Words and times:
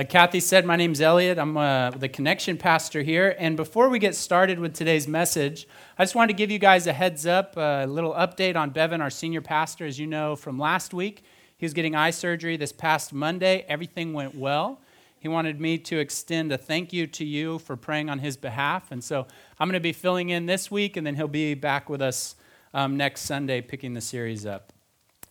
Like 0.00 0.08
Kathy 0.08 0.40
said, 0.40 0.64
my 0.64 0.76
name's 0.76 1.02
Elliot. 1.02 1.36
I'm 1.36 1.58
uh, 1.58 1.90
the 1.90 2.08
connection 2.08 2.56
pastor 2.56 3.02
here. 3.02 3.36
And 3.38 3.54
before 3.54 3.90
we 3.90 3.98
get 3.98 4.14
started 4.14 4.58
with 4.58 4.72
today's 4.72 5.06
message, 5.06 5.68
I 5.98 6.04
just 6.04 6.14
wanted 6.14 6.28
to 6.28 6.38
give 6.38 6.50
you 6.50 6.58
guys 6.58 6.86
a 6.86 6.92
heads 6.94 7.26
up, 7.26 7.54
a 7.58 7.84
little 7.84 8.14
update 8.14 8.56
on 8.56 8.70
Bevan, 8.70 9.02
our 9.02 9.10
senior 9.10 9.42
pastor. 9.42 9.84
As 9.84 9.98
you 9.98 10.06
know 10.06 10.36
from 10.36 10.58
last 10.58 10.94
week, 10.94 11.22
he 11.58 11.66
was 11.66 11.74
getting 11.74 11.94
eye 11.94 12.12
surgery 12.12 12.56
this 12.56 12.72
past 12.72 13.12
Monday. 13.12 13.66
Everything 13.68 14.14
went 14.14 14.34
well. 14.34 14.80
He 15.18 15.28
wanted 15.28 15.60
me 15.60 15.76
to 15.76 15.98
extend 15.98 16.50
a 16.50 16.56
thank 16.56 16.94
you 16.94 17.06
to 17.06 17.24
you 17.26 17.58
for 17.58 17.76
praying 17.76 18.08
on 18.08 18.20
his 18.20 18.38
behalf. 18.38 18.90
And 18.90 19.04
so 19.04 19.26
I'm 19.58 19.68
going 19.68 19.74
to 19.74 19.80
be 19.80 19.92
filling 19.92 20.30
in 20.30 20.46
this 20.46 20.70
week, 20.70 20.96
and 20.96 21.06
then 21.06 21.16
he'll 21.16 21.28
be 21.28 21.52
back 21.52 21.90
with 21.90 22.00
us 22.00 22.36
um, 22.72 22.96
next 22.96 23.20
Sunday 23.20 23.60
picking 23.60 23.92
the 23.92 24.00
series 24.00 24.46
up. 24.46 24.72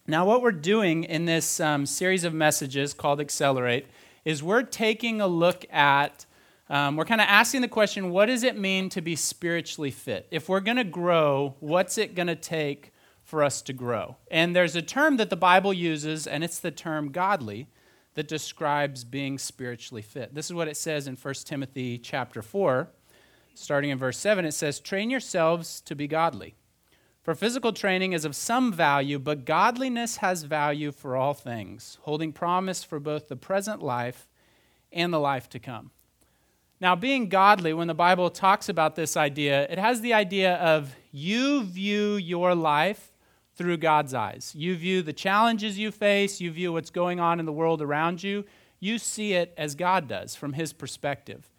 Now, 0.06 0.26
what 0.26 0.44
we're 0.44 0.52
doing 0.52 1.06
in 1.06 1.26
this 1.26 1.60
um, 1.60 1.88
series 1.88 2.24
of 2.24 2.36
messages 2.36 2.94
called 2.94 3.20
Accelerate 3.20 3.88
is 4.26 4.44
we're 4.44 4.64
taking 4.64 5.22
a 5.22 5.28
look 5.28 5.66
at, 5.72 6.26
um, 6.70 6.96
we're 6.96 7.06
kind 7.06 7.22
of 7.22 7.28
asking 7.28 7.62
the 7.62 7.68
question 7.68 8.12
what 8.12 8.28
does 8.28 8.44
it 8.44 8.58
mean 8.58 8.90
to 8.90 9.02
be 9.02 9.16
spiritually 9.16 9.92
fit? 9.92 10.28
If 10.32 10.50
we're 10.50 10.60
going 10.60 10.78
to 10.78 10.84
grow, 10.84 11.56
what's 11.60 11.98
it 11.98 12.16
going 12.16 12.28
to 12.28 12.36
take 12.36 12.92
for 13.24 13.44
us 13.44 13.62
to 13.64 13.74
grow? 13.74 14.18
And 14.30 14.56
there's 14.56 14.76
a 14.76 14.82
term 14.82 15.18
that 15.18 15.30
the 15.30 15.38
Bible 15.38 15.74
uses, 15.74 16.28
and 16.28 16.44
it's 16.44 16.60
the 16.60 16.72
term 16.72 17.12
godly 17.12 17.68
that 18.16 18.28
describes 18.28 19.04
being 19.04 19.38
spiritually 19.38 20.02
fit. 20.02 20.36
This 20.36 20.48
is 20.48 20.54
what 20.54 20.68
it 20.68 20.78
says 20.78 21.08
in 21.08 21.16
1 21.16 21.34
Timothy 21.46 21.98
chapter 21.98 22.42
4, 22.42 22.90
starting 23.54 23.92
in 23.92 23.98
verse 23.98 24.18
7. 24.18 24.46
It 24.46 24.54
says, 24.54 24.80
Train 24.80 25.10
yourselves 25.10 25.82
to 25.82 25.96
be 25.96 26.08
godly. 26.08 26.56
For 27.22 27.36
physical 27.36 27.74
training 27.74 28.14
is 28.14 28.26
of 28.26 28.36
some 28.36 28.72
value, 28.72 29.20
but 29.20 29.46
godliness 29.46 30.18
has 30.18 30.44
value 30.44 30.92
for 30.92 31.16
all 31.16 31.34
things, 31.34 31.98
holding 32.02 32.32
promise 32.32 32.84
for 32.84 33.00
both 33.00 33.28
the 33.28 33.36
present 33.36 33.84
life 33.84 34.28
and 34.92 35.14
the 35.14 35.20
life 35.20 35.50
to 35.50 35.60
come. 35.60 35.92
Now, 36.82 36.96
being 36.96 37.28
godly, 37.28 37.74
when 37.74 37.88
the 37.88 37.94
Bible 37.94 38.30
talks 38.30 38.70
about 38.70 38.96
this 38.96 39.18
idea, 39.18 39.68
it 39.70 39.78
has 39.78 40.00
the 40.00 40.14
idea 40.14 40.56
of 40.56 40.96
you 41.12 41.64
view 41.64 42.16
your 42.16 42.56
life 42.56 43.12
through 43.56 43.78
God's 43.78 44.14
eyes. 44.14 44.54
You 44.56 44.78
view 44.78 45.02
the 45.02 45.12
challenges 45.12 45.78
you 45.78 45.92
face, 45.92 46.40
you 46.40 46.50
view 46.52 46.72
what's 46.72 46.90
going 46.90 47.20
on 47.20 47.42
in 47.42 47.46
the 47.46 47.52
world 47.52 47.82
around 47.82 48.24
you, 48.24 48.46
you 48.80 48.98
see 48.98 49.34
it 49.34 49.54
as 49.58 49.76
God 49.76 50.08
does 50.08 50.36
from 50.36 50.54
His 50.54 50.72
perspective. 50.72 51.50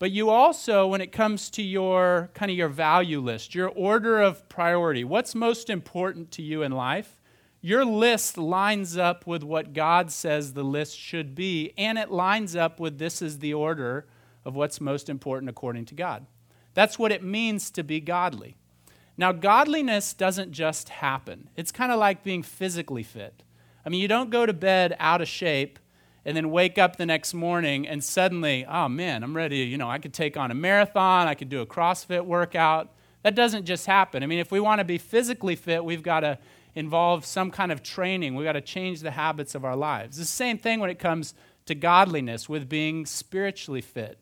But 0.00 0.12
you 0.12 0.30
also, 0.30 0.86
when 0.86 1.02
it 1.02 1.12
comes 1.12 1.50
to 1.50 1.62
your 1.62 2.30
kind 2.32 2.50
of 2.50 2.56
your 2.56 2.70
value 2.70 3.20
list, 3.20 3.54
your 3.54 3.68
order 3.68 4.18
of 4.18 4.48
priority, 4.48 5.04
what's 5.04 5.34
most 5.34 5.68
important 5.68 6.30
to 6.32 6.42
you 6.42 6.62
in 6.62 6.72
life, 6.72 7.20
your 7.60 7.84
list 7.84 8.38
lines 8.38 8.96
up 8.96 9.26
with 9.26 9.42
what 9.42 9.74
God 9.74 10.10
says 10.10 10.54
the 10.54 10.62
list 10.62 10.98
should 10.98 11.34
be, 11.34 11.74
and 11.76 11.98
it 11.98 12.10
lines 12.10 12.56
up 12.56 12.80
with 12.80 12.98
this 12.98 13.20
is 13.20 13.40
the 13.40 13.52
order 13.52 14.06
of 14.42 14.56
what's 14.56 14.80
most 14.80 15.10
important 15.10 15.50
according 15.50 15.84
to 15.84 15.94
God. 15.94 16.24
That's 16.72 16.98
what 16.98 17.12
it 17.12 17.22
means 17.22 17.70
to 17.72 17.84
be 17.84 18.00
godly. 18.00 18.56
Now, 19.18 19.32
godliness 19.32 20.14
doesn't 20.14 20.52
just 20.52 20.88
happen. 20.88 21.50
It's 21.56 21.70
kind 21.70 21.92
of 21.92 21.98
like 21.98 22.24
being 22.24 22.42
physically 22.42 23.02
fit. 23.02 23.42
I 23.84 23.90
mean, 23.90 24.00
you 24.00 24.08
don't 24.08 24.30
go 24.30 24.46
to 24.46 24.54
bed 24.54 24.96
out 24.98 25.20
of 25.20 25.28
shape 25.28 25.78
and 26.24 26.36
then 26.36 26.50
wake 26.50 26.78
up 26.78 26.96
the 26.96 27.06
next 27.06 27.34
morning 27.34 27.86
and 27.86 28.02
suddenly, 28.04 28.64
oh 28.66 28.88
man, 28.88 29.22
I'm 29.22 29.36
ready. 29.36 29.58
You 29.58 29.78
know, 29.78 29.90
I 29.90 29.98
could 29.98 30.12
take 30.12 30.36
on 30.36 30.50
a 30.50 30.54
marathon, 30.54 31.26
I 31.26 31.34
could 31.34 31.48
do 31.48 31.60
a 31.60 31.66
CrossFit 31.66 32.24
workout. 32.24 32.90
That 33.22 33.34
doesn't 33.34 33.66
just 33.66 33.86
happen. 33.86 34.22
I 34.22 34.26
mean, 34.26 34.38
if 34.38 34.50
we 34.50 34.60
want 34.60 34.78
to 34.78 34.84
be 34.84 34.98
physically 34.98 35.56
fit, 35.56 35.84
we've 35.84 36.02
got 36.02 36.20
to 36.20 36.38
involve 36.74 37.24
some 37.24 37.50
kind 37.50 37.72
of 37.72 37.82
training. 37.82 38.34
We've 38.34 38.44
got 38.44 38.52
to 38.52 38.60
change 38.60 39.00
the 39.00 39.10
habits 39.10 39.54
of 39.54 39.64
our 39.64 39.76
lives. 39.76 40.16
The 40.16 40.24
same 40.24 40.56
thing 40.56 40.80
when 40.80 40.90
it 40.90 40.98
comes 40.98 41.34
to 41.66 41.74
godliness 41.74 42.48
with 42.48 42.68
being 42.68 43.06
spiritually 43.06 43.80
fit. 43.80 44.18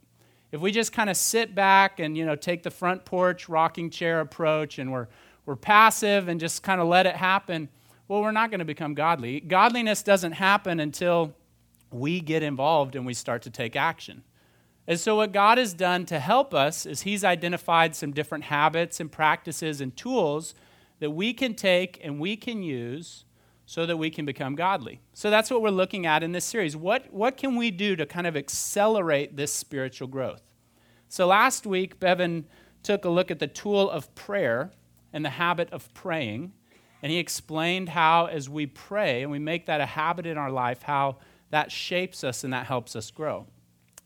If 0.51 0.61
we 0.61 0.73
just 0.73 0.93
kind 0.93 1.11
of 1.11 1.17
sit 1.17 1.55
back 1.55 2.01
and, 2.01 2.17
you 2.17 2.25
know, 2.25 2.35
take 2.35 2.63
the 2.63 2.71
front 2.71 3.05
porch 3.05 3.49
rocking 3.49 3.91
chair 3.91 4.21
approach 4.21 4.79
and 4.79 4.91
we're, 4.91 5.09
we're 5.45 5.57
passive 5.57 6.29
and 6.29 6.41
just 6.41 6.63
kind 6.63 6.81
of 6.81 6.89
let 6.89 7.07
it 7.07 7.17
happen, 7.17 7.69
well, 8.09 8.23
we're 8.23 8.33
not 8.33 8.51
going 8.51 8.61
to 8.61 8.65
become 8.65 8.95
godly. 8.95 9.41
Godliness 9.41 10.03
doesn't 10.03 10.33
happen 10.33 10.81
until 10.81 11.35
we 11.91 12.21
get 12.21 12.43
involved 12.43 12.95
and 12.95 13.07
we 13.07 13.15
start 13.15 13.43
to 13.43 13.51
take 13.51 13.77
action. 13.77 14.23
And 14.87 14.99
so, 14.99 15.17
what 15.17 15.33
God 15.33 15.59
has 15.59 15.75
done 15.75 16.07
to 16.07 16.19
help 16.19 16.55
us 16.55 16.87
is 16.87 17.03
He's 17.03 17.23
identified 17.23 17.95
some 17.95 18.13
different 18.13 18.45
habits 18.45 19.01
and 19.01 19.13
practices 19.13 19.81
and 19.81 19.95
tools 19.95 20.55
that 21.01 21.11
we 21.11 21.35
can 21.35 21.55
take 21.55 22.01
and 22.03 22.19
we 22.19 22.37
can 22.37 22.63
use 22.63 23.25
so 23.67 23.85
that 23.85 23.99
we 23.99 24.09
can 24.09 24.25
become 24.25 24.55
godly. 24.55 25.01
So, 25.13 25.29
that's 25.29 25.51
what 25.51 25.61
we're 25.61 25.69
looking 25.69 26.07
at 26.07 26.23
in 26.23 26.33
this 26.33 26.47
series. 26.47 26.75
What, 26.75 27.13
what 27.13 27.37
can 27.37 27.57
we 27.57 27.71
do 27.71 27.97
to 27.97 28.07
kind 28.07 28.27
of 28.27 28.35
accelerate 28.35 29.37
this 29.37 29.53
spiritual 29.53 30.09
growth? 30.09 30.43
So, 31.09 31.27
last 31.27 31.67
week, 31.67 32.01
Bevan 32.01 32.47
took 32.83 33.05
a 33.05 33.11
look 33.11 33.31
at 33.31 33.41
the 33.41 33.47
tool 33.47 33.91
of 33.91 34.15
prayer 34.15 34.71
and 35.13 35.23
the 35.23 35.31
habit 35.31 35.71
of 35.71 35.93
praying. 35.93 36.53
And 37.03 37.13
he 37.13 37.19
explained 37.19 37.91
how, 37.91 38.27
as 38.27 38.49
we 38.49 38.67
pray 38.67 39.23
and 39.23 39.31
we 39.31 39.39
make 39.39 39.67
that 39.67 39.81
a 39.81 39.87
habit 39.87 40.27
in 40.27 40.39
our 40.39 40.51
life, 40.51 40.83
how 40.83 41.19
that 41.51 41.73
shapes 41.73 42.25
us 42.25 42.45
and 42.45 42.53
that 42.53 42.67
helps 42.67 42.95
us 42.95 43.11
grow. 43.11 43.47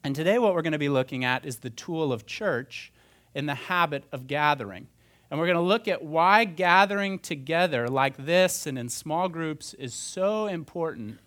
And 0.05 0.17
today, 0.17 0.39
what 0.39 0.55
we're 0.55 0.63
going 0.63 0.73
to 0.73 0.79
be 0.79 0.89
looking 0.89 1.25
at 1.25 1.45
is 1.45 1.59
the 1.59 1.71
tool 1.71 2.13
of 2.13 2.27
church 2.27 2.93
in 3.35 3.47
the 3.47 3.55
habit 3.55 4.05
of 4.13 4.27
gathering. 4.27 4.89
And 5.31 5.41
we're 5.41 5.47
going 5.47 5.57
to 5.57 5.63
look 5.63 5.89
at 5.89 6.05
why 6.05 6.45
gathering 6.45 7.19
together 7.19 7.89
like 7.89 8.27
this 8.27 8.67
and 8.67 8.79
in 8.79 8.89
small 8.89 9.29
groups 9.29 9.75
is 9.75 9.95
so 9.95 10.47
important 10.47 11.21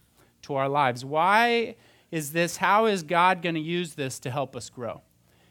to 0.43 0.55
our 0.55 0.69
lives. 0.69 1.03
Why 1.03 1.75
is 2.11 2.31
this? 2.31 2.57
How 2.57 2.85
is 2.85 3.01
God 3.01 3.41
going 3.41 3.55
to 3.55 3.61
use 3.61 3.95
this 3.95 4.19
to 4.19 4.29
help 4.29 4.55
us 4.55 4.69
grow? 4.69 5.01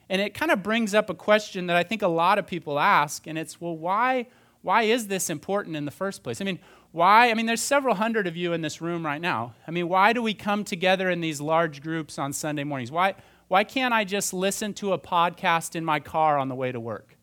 And 0.09 0.21
it 0.21 0.35
kind 0.35 0.53
of 0.53 0.63
brings 0.63 0.95
up 0.95 1.11
a 1.11 1.15
question 1.15 1.67
that 1.67 1.77
I 1.77 1.83
think 1.83 2.03
a 2.03 2.09
lot 2.09 2.39
of 2.39 2.47
people 2.47 2.79
ask, 2.79 3.27
and 3.27 3.37
it's, 3.37 3.61
well, 3.61 3.77
why, 3.77 4.29
why 4.63 4.83
is 4.83 5.09
this 5.09 5.31
important 5.31 5.77
in 5.77 5.85
the 5.85 5.91
first 5.91 6.23
place? 6.23 6.41
I 6.41 6.45
mean, 6.45 6.61
why? 6.95 7.29
I 7.29 7.35
mean, 7.35 7.47
there's 7.47 7.61
several 7.61 7.97
hundred 7.97 8.29
of 8.29 8.37
you 8.37 8.53
in 8.53 8.63
this 8.63 8.81
room 8.81 9.05
right 9.05 9.21
now. 9.21 9.55
I 9.67 9.73
mean, 9.73 9.89
why 9.89 10.13
do 10.13 10.23
we 10.23 10.33
come 10.33 10.63
together 10.63 11.11
in 11.11 11.21
these 11.21 11.41
large 11.41 11.83
groups 11.83 12.21
on 12.21 12.33
Sunday 12.33 12.63
mornings? 12.63 12.93
Why, 12.93 13.17
why 13.49 13.65
can't 13.65 13.93
I 13.93 14.05
just 14.05 14.33
listen 14.33 14.73
to 14.75 14.93
a 14.93 14.99
podcast 14.99 15.75
in 15.75 15.85
my 15.85 15.99
car 15.99 16.39
on 16.39 16.49
the 16.49 16.55
way 16.55 16.71
to 16.71 16.79
work? 16.79 17.17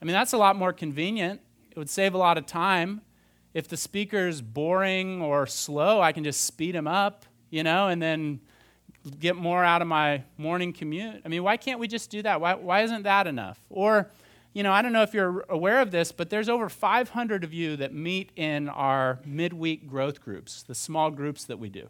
I 0.00 0.04
mean, 0.04 0.12
that's 0.12 0.34
a 0.34 0.38
lot 0.38 0.54
more 0.54 0.72
convenient. 0.72 1.40
It 1.68 1.76
would 1.76 1.90
save 1.90 2.14
a 2.14 2.16
lot 2.16 2.38
of 2.38 2.46
time. 2.46 3.00
If 3.54 3.66
the 3.66 3.76
speaker's 3.76 4.40
boring 4.40 5.20
or 5.20 5.48
slow, 5.48 6.00
I 6.00 6.12
can 6.12 6.22
just 6.22 6.42
speed 6.42 6.76
him 6.76 6.86
up, 6.86 7.26
you 7.50 7.64
know, 7.64 7.88
and 7.88 8.00
then 8.00 8.38
get 9.18 9.34
more 9.34 9.64
out 9.64 9.82
of 9.82 9.88
my 9.88 10.22
morning 10.36 10.72
commute. 10.72 11.22
I 11.24 11.28
mean, 11.28 11.42
why 11.42 11.56
can't 11.56 11.80
we 11.80 11.88
just 11.88 12.08
do 12.10 12.22
that? 12.22 12.40
Why, 12.40 12.54
why 12.54 12.82
isn't 12.82 13.02
that 13.02 13.26
enough? 13.26 13.58
Or, 13.68 14.12
you 14.52 14.62
know, 14.62 14.72
I 14.72 14.82
don't 14.82 14.92
know 14.92 15.02
if 15.02 15.14
you're 15.14 15.44
aware 15.48 15.80
of 15.80 15.90
this, 15.90 16.10
but 16.10 16.30
there's 16.30 16.48
over 16.48 16.68
500 16.68 17.44
of 17.44 17.52
you 17.52 17.76
that 17.76 17.94
meet 17.94 18.32
in 18.36 18.68
our 18.68 19.20
midweek 19.24 19.86
growth 19.86 20.20
groups, 20.20 20.62
the 20.62 20.74
small 20.74 21.10
groups 21.10 21.44
that 21.44 21.58
we 21.58 21.68
do. 21.68 21.88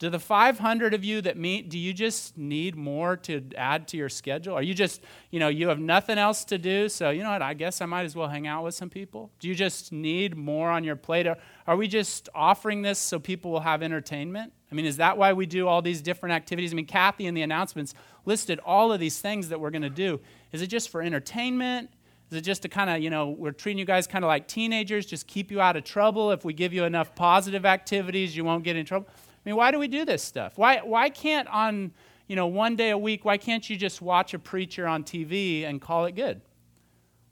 Do 0.00 0.10
the 0.10 0.18
500 0.18 0.92
of 0.92 1.04
you 1.04 1.20
that 1.20 1.36
meet, 1.36 1.70
do 1.70 1.78
you 1.78 1.92
just 1.92 2.36
need 2.36 2.74
more 2.74 3.16
to 3.18 3.44
add 3.56 3.86
to 3.88 3.96
your 3.96 4.08
schedule? 4.08 4.54
Are 4.54 4.62
you 4.62 4.74
just, 4.74 5.02
you 5.30 5.38
know, 5.38 5.46
you 5.48 5.68
have 5.68 5.78
nothing 5.78 6.18
else 6.18 6.44
to 6.46 6.58
do, 6.58 6.88
so 6.88 7.10
you 7.10 7.22
know 7.22 7.30
what, 7.30 7.42
I 7.42 7.54
guess 7.54 7.80
I 7.80 7.86
might 7.86 8.02
as 8.02 8.16
well 8.16 8.28
hang 8.28 8.46
out 8.46 8.64
with 8.64 8.74
some 8.74 8.90
people? 8.90 9.30
Do 9.38 9.46
you 9.46 9.54
just 9.54 9.92
need 9.92 10.36
more 10.36 10.68
on 10.68 10.82
your 10.82 10.96
plate? 10.96 11.28
Are 11.66 11.76
we 11.76 11.86
just 11.86 12.28
offering 12.34 12.82
this 12.82 12.98
so 12.98 13.20
people 13.20 13.52
will 13.52 13.60
have 13.60 13.82
entertainment? 13.84 14.52
I 14.74 14.76
mean, 14.76 14.86
is 14.86 14.96
that 14.96 15.16
why 15.16 15.32
we 15.32 15.46
do 15.46 15.68
all 15.68 15.82
these 15.82 16.02
different 16.02 16.34
activities? 16.34 16.72
I 16.72 16.74
mean, 16.74 16.86
Kathy 16.86 17.26
in 17.26 17.34
the 17.34 17.42
announcements 17.42 17.94
listed 18.24 18.58
all 18.66 18.92
of 18.92 18.98
these 18.98 19.20
things 19.20 19.50
that 19.50 19.60
we're 19.60 19.70
going 19.70 19.82
to 19.82 19.88
do. 19.88 20.18
Is 20.50 20.62
it 20.62 20.66
just 20.66 20.88
for 20.88 21.00
entertainment? 21.00 21.90
Is 22.32 22.38
it 22.38 22.40
just 22.40 22.62
to 22.62 22.68
kind 22.68 22.90
of, 22.90 23.00
you 23.00 23.08
know, 23.08 23.30
we're 23.30 23.52
treating 23.52 23.78
you 23.78 23.84
guys 23.84 24.08
kind 24.08 24.24
of 24.24 24.26
like 24.26 24.48
teenagers, 24.48 25.06
just 25.06 25.28
keep 25.28 25.52
you 25.52 25.60
out 25.60 25.76
of 25.76 25.84
trouble? 25.84 26.32
If 26.32 26.44
we 26.44 26.52
give 26.52 26.72
you 26.72 26.82
enough 26.82 27.14
positive 27.14 27.64
activities, 27.64 28.36
you 28.36 28.44
won't 28.44 28.64
get 28.64 28.74
in 28.74 28.84
trouble? 28.84 29.06
I 29.08 29.48
mean, 29.48 29.54
why 29.54 29.70
do 29.70 29.78
we 29.78 29.86
do 29.86 30.04
this 30.04 30.24
stuff? 30.24 30.58
Why, 30.58 30.78
why 30.78 31.08
can't 31.08 31.46
on, 31.46 31.92
you 32.26 32.34
know, 32.34 32.48
one 32.48 32.74
day 32.74 32.90
a 32.90 32.98
week, 32.98 33.24
why 33.24 33.36
can't 33.36 33.70
you 33.70 33.76
just 33.76 34.02
watch 34.02 34.34
a 34.34 34.40
preacher 34.40 34.88
on 34.88 35.04
TV 35.04 35.64
and 35.64 35.80
call 35.80 36.06
it 36.06 36.16
good? 36.16 36.40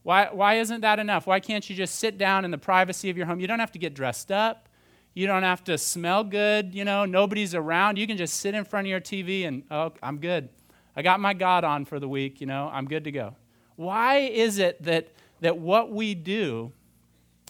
Why, 0.05 0.29
why 0.31 0.61
isn't 0.61 0.83
that 0.83 1.01
enough? 1.01 1.27
Why 1.27 1.41
can't 1.41 1.69
you 1.69 1.75
just 1.75 1.97
sit 1.97 2.19
down 2.19 2.45
in 2.45 2.53
the 2.53 2.59
privacy 2.59 3.11
of 3.11 3.17
your 3.17 3.27
home? 3.27 3.41
You 3.41 3.49
don't 3.49 3.59
have 3.59 3.73
to 3.73 3.81
get 3.81 3.95
dressed 3.95 4.31
up. 4.31 4.69
You 5.15 5.27
don't 5.27 5.43
have 5.43 5.63
to 5.65 5.77
smell 5.77 6.25
good, 6.25 6.75
you 6.75 6.85
know, 6.85 7.05
nobody's 7.05 7.55
around. 7.55 7.99
You 7.99 8.07
can 8.07 8.17
just 8.17 8.37
sit 8.37 8.55
in 8.55 8.65
front 8.65 8.87
of 8.87 8.91
your 8.91 9.01
TV 9.01 9.47
and, 9.47 9.63
oh, 9.71 9.93
I'm 10.03 10.19
good. 10.19 10.49
I 10.97 11.03
got 11.03 11.21
my 11.21 11.35
God 11.35 11.65
on 11.65 11.85
for 11.85 12.01
the 12.01 12.09
week, 12.09 12.41
you 12.41 12.47
know, 12.47 12.71
I'm 12.73 12.87
good 12.87 13.05
to 13.05 13.13
go. 13.13 13.37
Why 13.77 14.19
is 14.19 14.59
it 14.59 14.83
that, 14.85 15.09
that 15.41 15.59
what 15.59 15.91
we 15.91 16.15
do 16.15 16.73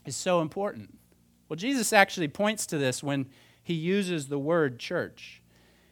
is 0.04 0.16
so 0.16 0.40
important? 0.40 0.96
Well, 1.48 1.56
Jesus 1.56 1.92
actually 1.92 2.28
points 2.28 2.66
to 2.66 2.78
this 2.78 3.02
when 3.02 3.26
he 3.62 3.74
uses 3.74 4.28
the 4.28 4.38
word 4.38 4.78
church. 4.78 5.42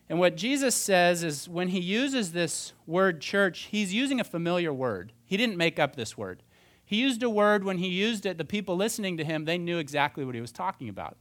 And 0.08 0.18
what 0.18 0.36
Jesus 0.36 0.74
says 0.74 1.22
is 1.22 1.48
when 1.48 1.68
he 1.68 1.78
uses 1.78 2.32
this 2.32 2.72
word 2.86 3.20
church, 3.20 3.68
he's 3.70 3.94
using 3.94 4.18
a 4.18 4.24
familiar 4.24 4.72
word. 4.72 5.12
He 5.24 5.36
didn't 5.36 5.56
make 5.56 5.78
up 5.78 5.94
this 5.94 6.18
word. 6.18 6.42
He 6.84 6.96
used 6.96 7.22
a 7.22 7.30
word, 7.30 7.62
when 7.62 7.78
he 7.78 7.86
used 7.86 8.26
it, 8.26 8.36
the 8.36 8.44
people 8.44 8.74
listening 8.74 9.16
to 9.18 9.24
him, 9.24 9.44
they 9.44 9.56
knew 9.56 9.78
exactly 9.78 10.24
what 10.24 10.34
he 10.34 10.40
was 10.40 10.50
talking 10.50 10.88
about. 10.88 11.16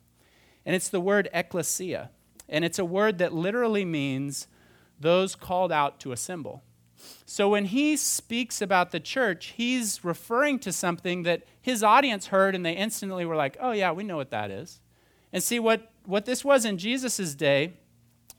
And 0.70 0.76
it's 0.76 0.90
the 0.90 1.02
word 1.02 1.30
ecclesia. 1.34 2.12
And 2.48 2.64
it's 2.64 2.78
a 2.78 2.86
word 2.86 3.18
that 3.18 3.34
literally 3.34 3.86
means 3.86 4.46
those 5.00 5.34
called 5.34 5.72
out 5.72 6.00
to 6.02 6.12
assemble. 6.12 6.62
So 7.26 7.50
when 7.50 7.66
he 7.66 7.98
speaks 7.98 8.62
about 8.62 8.92
the 8.92 9.00
church, 9.00 9.56
he's 9.58 10.06
referring 10.06 10.60
to 10.60 10.72
something 10.72 11.24
that 11.24 11.42
his 11.60 11.82
audience 11.82 12.28
heard 12.28 12.54
and 12.54 12.64
they 12.64 12.74
instantly 12.74 13.26
were 13.26 13.36
like, 13.36 13.58
oh, 13.60 13.72
yeah, 13.72 13.92
we 13.92 14.04
know 14.04 14.18
what 14.18 14.30
that 14.30 14.52
is. 14.52 14.80
And 15.34 15.42
see, 15.42 15.58
what, 15.58 15.92
what 16.06 16.26
this 16.26 16.46
was 16.46 16.66
in 16.66 16.78
Jesus' 16.78 17.34
day 17.34 17.74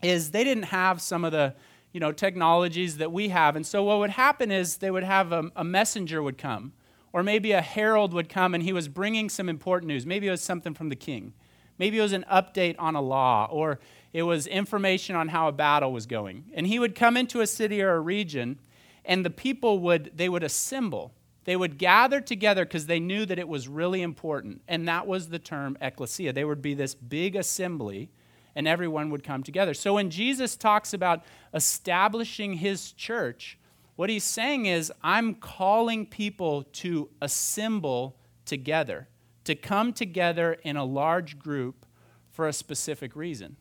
is 0.01 0.31
they 0.31 0.45
didn't 0.45 0.67
have 0.67 1.03
some 1.03 1.25
of 1.25 1.33
the 1.33 1.57
you 1.93 1.99
know, 1.99 2.13
technologies 2.13 2.99
that 2.99 3.11
we 3.11 3.31
have. 3.31 3.57
And 3.57 3.67
so 3.67 3.83
what 3.83 3.99
would 3.99 4.11
happen 4.11 4.53
is 4.53 4.77
they 4.77 4.93
would 4.93 5.03
have 5.03 5.33
a, 5.33 5.51
a 5.57 5.65
messenger 5.65 6.23
would 6.23 6.39
come, 6.39 6.75
or 7.13 7.25
maybe 7.25 7.51
a 7.51 7.61
herald 7.61 8.15
would 8.15 8.29
come 8.29 8.55
and 8.55 8.63
he 8.63 8.73
was 8.73 8.87
bringing 8.87 9.29
some 9.29 9.49
important 9.49 9.89
news. 9.89 10.07
Maybe 10.07 10.29
it 10.29 10.31
was 10.31 10.43
something 10.43 10.75
from 10.75 10.91
the 10.91 10.95
king. 10.95 11.33
Maybe 11.81 11.99
it 11.99 12.03
was 12.03 12.13
an 12.13 12.27
update 12.31 12.77
on 12.79 12.95
a 12.95 13.01
law, 13.01 13.49
or 13.51 13.81
it 14.13 14.25
was 14.25 14.47
information 14.47 15.17
on 15.17 15.29
how 15.29 15.49
a 15.49 15.53
battle 15.53 15.95
was 15.95 16.05
going. 16.05 16.45
And 16.53 16.67
he 16.67 16.79
would 16.79 16.95
come 16.95 17.17
into 17.17 17.41
a 17.41 17.47
city 17.47 17.81
or 17.81 17.95
a 17.95 18.01
region, 18.01 18.59
and 19.03 19.25
the 19.25 19.31
people 19.31 19.79
would 19.79 20.13
they 20.15 20.29
would 20.29 20.43
assemble. 20.43 21.15
They 21.45 21.57
would 21.57 21.79
gather 21.79 22.21
together 22.21 22.67
because 22.67 22.85
they 22.85 23.01
knew 23.01 23.25
that 23.25 23.39
it 23.39 23.49
was 23.49 23.67
really 23.67 24.03
important. 24.03 24.61
And 24.69 24.87
that 24.89 25.07
was 25.07 25.31
the 25.31 25.39
term 25.39 25.79
ecclesia. 25.81 26.35
They 26.35 26.45
would 26.45 26.61
be 26.61 26.75
this 26.75 26.95
big 26.95 27.35
assembly, 27.35 28.11
and 28.55 28.69
everyone 28.69 29.09
would 29.09 29.25
come 29.25 29.43
together. 29.43 29.73
So 29.73 29.95
when 29.95 30.11
Jesus 30.11 30.57
talks 30.57 30.93
about 30.93 31.25
establishing 31.55 32.53
his 32.53 32.93
church, 32.93 33.59
what 33.97 34.11
he's 34.11 34.25
saying 34.25 34.67
is, 34.67 34.93
I'm 35.03 35.35
calling 35.35 36.05
people 36.05 36.65
to 36.75 37.09
assemble 37.23 38.19
together, 38.45 39.09
to 39.45 39.55
come 39.55 39.93
together 39.93 40.55
in 40.63 40.77
a 40.77 40.85
large 40.85 41.39
group 41.39 41.87
for 42.31 42.49
a 42.49 42.53
specific 42.53 43.17
reason. 43.17 43.57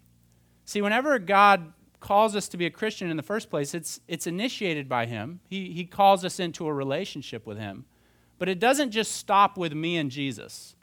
See, 0.65 0.81
whenever 0.81 1.17
God 1.19 1.73
calls 1.99 2.35
us 2.35 2.47
to 2.49 2.57
be 2.57 2.65
a 2.65 2.69
Christian 2.69 3.09
in 3.09 3.17
the 3.17 3.23
first 3.23 3.49
place, 3.49 3.73
it's, 3.73 3.99
it's 4.07 4.27
initiated 4.27 4.87
by 4.87 5.05
Him. 5.05 5.39
He, 5.47 5.71
he 5.71 5.85
calls 5.85 6.23
us 6.23 6.39
into 6.39 6.67
a 6.67 6.73
relationship 6.73 7.45
with 7.45 7.57
Him. 7.57 7.85
But 8.37 8.49
it 8.49 8.59
doesn't 8.59 8.91
just 8.91 9.13
stop 9.13 9.57
with 9.57 9.73
me 9.73 9.97
and 9.97 10.09
Jesus. 10.09 10.75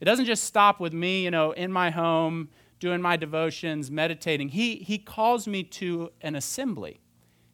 It 0.00 0.04
doesn't 0.06 0.24
just 0.24 0.44
stop 0.44 0.80
with 0.80 0.92
me, 0.92 1.24
you 1.24 1.30
know, 1.30 1.52
in 1.52 1.70
my 1.70 1.90
home, 1.90 2.48
doing 2.80 3.02
my 3.02 3.16
devotions, 3.16 3.90
meditating. 3.90 4.48
He, 4.48 4.76
he 4.76 4.98
calls 4.98 5.46
me 5.46 5.62
to 5.64 6.10
an 6.22 6.34
assembly. 6.34 7.00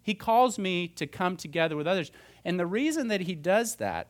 He 0.03 0.15
calls 0.15 0.59
me 0.59 0.89
to 0.89 1.07
come 1.07 1.37
together 1.37 1.77
with 1.77 1.87
others. 1.87 2.11
And 2.45 2.59
the 2.59 2.67
reason 2.67 3.09
that 3.09 3.23
He 3.23 3.35
does 3.35 3.77
that 3.77 4.09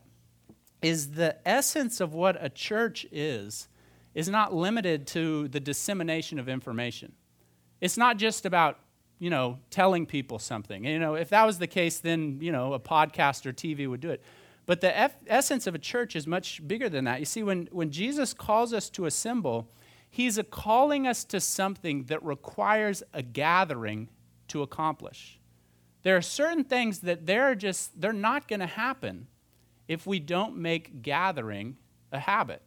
is 0.82 1.12
the 1.12 1.36
essence 1.46 2.00
of 2.00 2.14
what 2.14 2.36
a 2.42 2.48
church 2.48 3.06
is, 3.10 3.68
is 4.14 4.28
not 4.28 4.54
limited 4.54 5.06
to 5.08 5.48
the 5.48 5.60
dissemination 5.60 6.38
of 6.38 6.48
information. 6.48 7.12
It's 7.80 7.96
not 7.96 8.16
just 8.16 8.46
about, 8.46 8.78
you 9.18 9.30
know, 9.30 9.58
telling 9.70 10.06
people 10.06 10.38
something. 10.38 10.84
You 10.84 10.98
know, 10.98 11.14
if 11.14 11.30
that 11.30 11.44
was 11.44 11.58
the 11.58 11.66
case, 11.66 11.98
then, 12.00 12.38
you 12.40 12.52
know, 12.52 12.74
a 12.74 12.80
podcast 12.80 13.46
or 13.46 13.52
TV 13.52 13.88
would 13.88 14.00
do 14.00 14.10
it. 14.10 14.22
But 14.66 14.80
the 14.80 14.96
eff- 14.96 15.16
essence 15.26 15.66
of 15.66 15.74
a 15.74 15.78
church 15.78 16.14
is 16.14 16.26
much 16.26 16.66
bigger 16.66 16.88
than 16.88 17.04
that. 17.04 17.20
You 17.20 17.24
see, 17.24 17.42
when, 17.42 17.68
when 17.72 17.90
Jesus 17.90 18.34
calls 18.34 18.72
us 18.72 18.90
to 18.90 19.06
assemble, 19.06 19.70
he's 20.10 20.38
calling 20.50 21.06
us 21.06 21.24
to 21.24 21.40
something 21.40 22.04
that 22.04 22.22
requires 22.22 23.02
a 23.12 23.22
gathering 23.22 24.08
to 24.48 24.62
accomplish. 24.62 25.40
There 26.02 26.16
are 26.16 26.22
certain 26.22 26.64
things 26.64 27.00
that 27.00 27.26
they're 27.26 27.54
just, 27.54 28.00
they're 28.00 28.12
not 28.12 28.46
going 28.46 28.60
to 28.60 28.66
happen 28.66 29.26
if 29.88 30.06
we 30.06 30.20
don't 30.20 30.56
make 30.56 31.02
gathering 31.02 31.76
a 32.12 32.20
habit. 32.20 32.62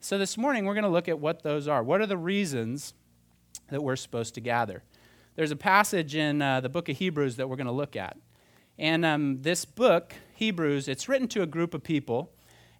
So 0.00 0.18
this 0.18 0.36
morning, 0.36 0.64
we're 0.64 0.74
going 0.74 0.84
to 0.84 0.90
look 0.90 1.08
at 1.08 1.18
what 1.18 1.42
those 1.42 1.68
are. 1.68 1.82
What 1.82 2.00
are 2.00 2.06
the 2.06 2.18
reasons 2.18 2.94
that 3.68 3.82
we're 3.82 3.96
supposed 3.96 4.34
to 4.34 4.40
gather. 4.40 4.82
There's 5.36 5.50
a 5.50 5.56
passage 5.56 6.14
in 6.14 6.40
uh, 6.42 6.60
the 6.60 6.68
book 6.68 6.88
of 6.88 6.96
Hebrews 6.96 7.36
that 7.36 7.48
we're 7.48 7.56
going 7.56 7.66
to 7.66 7.72
look 7.72 7.96
at. 7.96 8.16
And 8.78 9.04
um, 9.04 9.42
this 9.42 9.64
book, 9.64 10.14
Hebrews, 10.34 10.88
it's 10.88 11.08
written 11.08 11.28
to 11.28 11.42
a 11.42 11.46
group 11.46 11.74
of 11.74 11.82
people. 11.82 12.32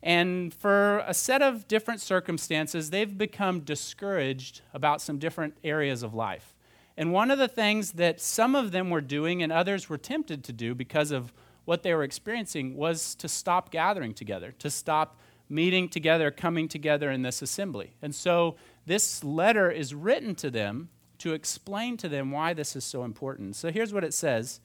And 0.03 0.53
for 0.53 0.99
a 1.07 1.15
set 1.15 1.41
of 1.43 1.67
different 1.67 2.01
circumstances, 2.01 2.91
they've 2.91 3.17
become 3.17 3.61
discouraged 3.61 4.61
about 4.73 5.01
some 5.01 5.19
different 5.19 5.57
areas 5.65 6.03
of 6.03 6.15
life. 6.15 6.55
And 6.97 7.13
one 7.13 7.31
of 7.31 7.39
the 7.39 7.49
things 7.49 7.93
that 7.93 8.21
some 8.21 8.55
of 8.55 8.71
them 8.71 8.91
were 8.91 9.01
doing 9.01 9.43
and 9.43 9.51
others 9.51 9.89
were 9.89 9.99
tempted 9.99 10.45
to 10.45 10.53
do 10.53 10.75
because 10.75 11.11
of 11.11 11.33
what 11.65 11.83
they 11.83 11.95
were 11.95 12.03
experiencing 12.03 12.77
was 12.77 13.15
to 13.17 13.29
stop 13.29 13.71
gathering 13.71 14.15
together, 14.15 14.53
to 14.59 14.71
stop 14.71 15.19
meeting 15.49 15.89
together, 15.89 16.31
coming 16.31 16.69
together 16.69 17.11
in 17.11 17.23
this 17.23 17.43
assembly. 17.43 17.95
And 18.03 18.15
so 18.15 18.57
this 18.87 19.23
letter 19.23 19.71
is 19.71 19.95
written 19.95 20.35
to 20.37 20.51
them 20.51 20.89
to 21.19 21.33
explain 21.33 21.97
to 21.99 22.09
them 22.09 22.31
why 22.31 22.53
this 22.53 22.77
is 22.77 22.85
so 22.85 23.05
important. 23.05 23.57
So 23.57 23.71
here's 23.71 23.93
what 23.93 24.05
it 24.05 24.15
says 24.15 24.61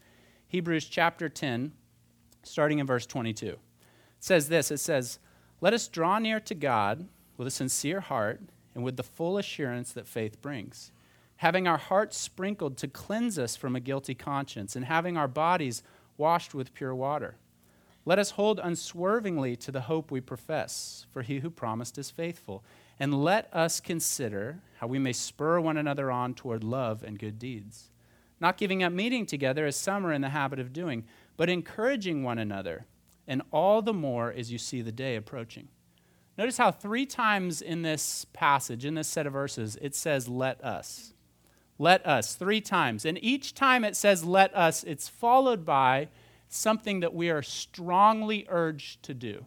Hebrews 0.48 0.86
chapter 0.86 1.30
10, 1.30 1.74
starting 2.44 2.80
in 2.80 2.88
verse 2.88 3.06
22. 3.06 3.48
It 3.48 3.60
says 4.20 4.50
this 4.50 4.72
it 4.72 4.80
says, 4.80 5.20
Let 5.62 5.74
us 5.74 5.88
draw 5.88 6.20
near 6.20 6.40
to 6.42 6.56
God 6.56 7.08
with 7.38 7.48
a 7.48 7.52
sincere 7.52 8.02
heart 8.02 8.42
and 8.76 8.84
with 8.84 8.98
the 8.98 9.04
full 9.04 9.38
assurance 9.38 9.94
that 9.94 10.08
faith 10.08 10.42
brings, 10.42 10.92
having 11.38 11.68
our 11.68 11.78
hearts 11.78 12.18
sprinkled 12.18 12.78
to 12.78 12.88
cleanse 12.88 13.40
us 13.40 13.56
from 13.56 13.76
a 13.76 13.80
guilty 13.80 14.16
conscience, 14.16 14.76
and 14.76 14.86
having 14.86 15.18
our 15.18 15.28
bodies 15.28 15.84
washed 16.20 16.54
with 16.54 16.74
pure 16.74 16.94
water. 16.94 17.36
Let 18.06 18.20
us 18.20 18.32
hold 18.32 18.60
unswervingly 18.62 19.56
to 19.58 19.72
the 19.72 19.82
hope 19.82 20.12
we 20.12 20.22
profess, 20.22 21.06
for 21.12 21.22
he 21.22 21.40
who 21.40 21.50
promised 21.50 21.98
is 21.98 22.10
faithful. 22.10 22.64
And 23.00 23.24
let 23.24 23.50
us 23.54 23.80
consider 23.80 24.60
how 24.80 24.88
we 24.88 25.00
may 25.00 25.14
spur 25.14 25.60
one 25.60 25.78
another 25.78 26.12
on 26.12 26.34
toward 26.34 26.64
love 26.64 27.04
and 27.04 27.20
good 27.20 27.40
deeds, 27.40 27.90
not 28.40 28.58
giving 28.58 28.84
up 28.84 28.92
meeting 28.92 29.26
together 29.26 29.66
as 29.66 29.76
some 29.76 30.06
are 30.06 30.14
in 30.14 30.22
the 30.22 30.30
habit 30.30 30.60
of 30.60 30.74
doing, 30.74 31.06
but 31.38 31.50
encouraging 31.50 32.24
one 32.24 32.40
another, 32.40 32.86
and 33.28 33.42
all 33.52 33.82
the 33.82 33.94
more 33.94 34.34
as 34.34 34.52
you 34.52 34.58
see 34.58 34.82
the 34.82 34.92
day 34.92 35.16
approaching. 35.16 35.68
Notice 36.38 36.58
how 36.58 36.72
three 36.72 37.06
times 37.06 37.62
in 37.62 37.82
this 37.82 38.26
passage, 38.34 38.86
in 38.86 38.96
this 38.96 39.08
set 39.08 39.28
of 39.28 39.34
verses, 39.34 39.78
it 39.82 39.94
says, 39.94 40.28
let 40.28 40.64
us. 40.64 41.14
Let 41.82 42.06
us, 42.06 42.36
three 42.36 42.60
times. 42.60 43.06
And 43.06 43.18
each 43.24 43.56
time 43.56 43.86
it 43.86 43.96
says, 43.96 44.26
let 44.26 44.56
us, 44.56 44.84
it's 44.84 45.08
followed 45.08 45.66
by 45.66 46.10
something 46.50 47.00
that 47.00 47.14
we 47.14 47.30
are 47.30 47.42
strongly 47.42 48.46
urged 48.50 49.02
to 49.04 49.14
do. 49.14 49.46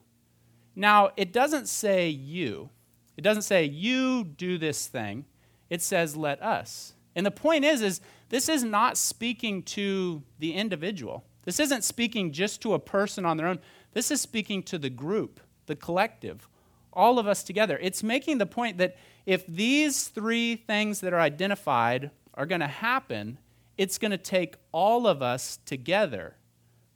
Now, 0.74 1.10
it 1.16 1.32
doesn't 1.32 1.68
say 1.68 2.08
you. 2.08 2.70
It 3.18 3.22
doesn't 3.22 3.42
say, 3.42 3.64
you 3.64 4.24
do 4.24 4.56
this 4.56 4.86
thing. 4.86 5.26
It 5.68 5.82
says, 5.82 6.16
let 6.16 6.42
us. 6.42 6.94
And 7.14 7.26
the 7.26 7.30
point 7.30 7.66
is, 7.66 7.82
is 7.82 8.00
this 8.30 8.48
is 8.48 8.64
not 8.64 8.96
speaking 8.96 9.62
to 9.64 10.22
the 10.38 10.54
individual. 10.54 11.24
This 11.44 11.60
isn't 11.60 11.84
speaking 11.84 12.32
just 12.32 12.62
to 12.62 12.72
a 12.72 12.78
person 12.78 13.26
on 13.26 13.36
their 13.36 13.46
own. 13.48 13.58
This 13.92 14.10
is 14.10 14.22
speaking 14.22 14.62
to 14.64 14.78
the 14.78 14.88
group, 14.88 15.38
the 15.66 15.76
collective, 15.76 16.48
all 16.94 17.18
of 17.18 17.26
us 17.26 17.42
together. 17.42 17.78
It's 17.82 18.02
making 18.02 18.38
the 18.38 18.46
point 18.46 18.78
that 18.78 18.96
if 19.26 19.46
these 19.46 20.08
three 20.08 20.56
things 20.56 21.00
that 21.00 21.12
are 21.12 21.20
identified 21.20 22.10
are 22.34 22.46
going 22.46 22.60
to 22.60 22.66
happen, 22.66 23.38
it's 23.76 23.98
going 23.98 24.10
to 24.10 24.18
take 24.18 24.56
all 24.72 25.06
of 25.06 25.22
us 25.22 25.58
together 25.64 26.36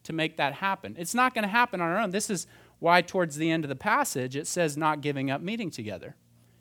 to 0.04 0.12
make 0.12 0.36
that 0.36 0.54
happen. 0.54 0.94
It's 0.98 1.14
not 1.14 1.34
going 1.34 1.42
to 1.42 1.48
happen 1.48 1.80
on 1.80 1.88
our 1.88 1.98
own. 1.98 2.10
This 2.10 2.30
is 2.30 2.46
why, 2.78 3.02
towards 3.02 3.36
the 3.36 3.50
end 3.50 3.64
of 3.64 3.68
the 3.68 3.76
passage, 3.76 4.36
it 4.36 4.46
says 4.46 4.76
not 4.76 5.00
giving 5.00 5.30
up 5.30 5.40
meeting 5.40 5.70
together. 5.70 6.14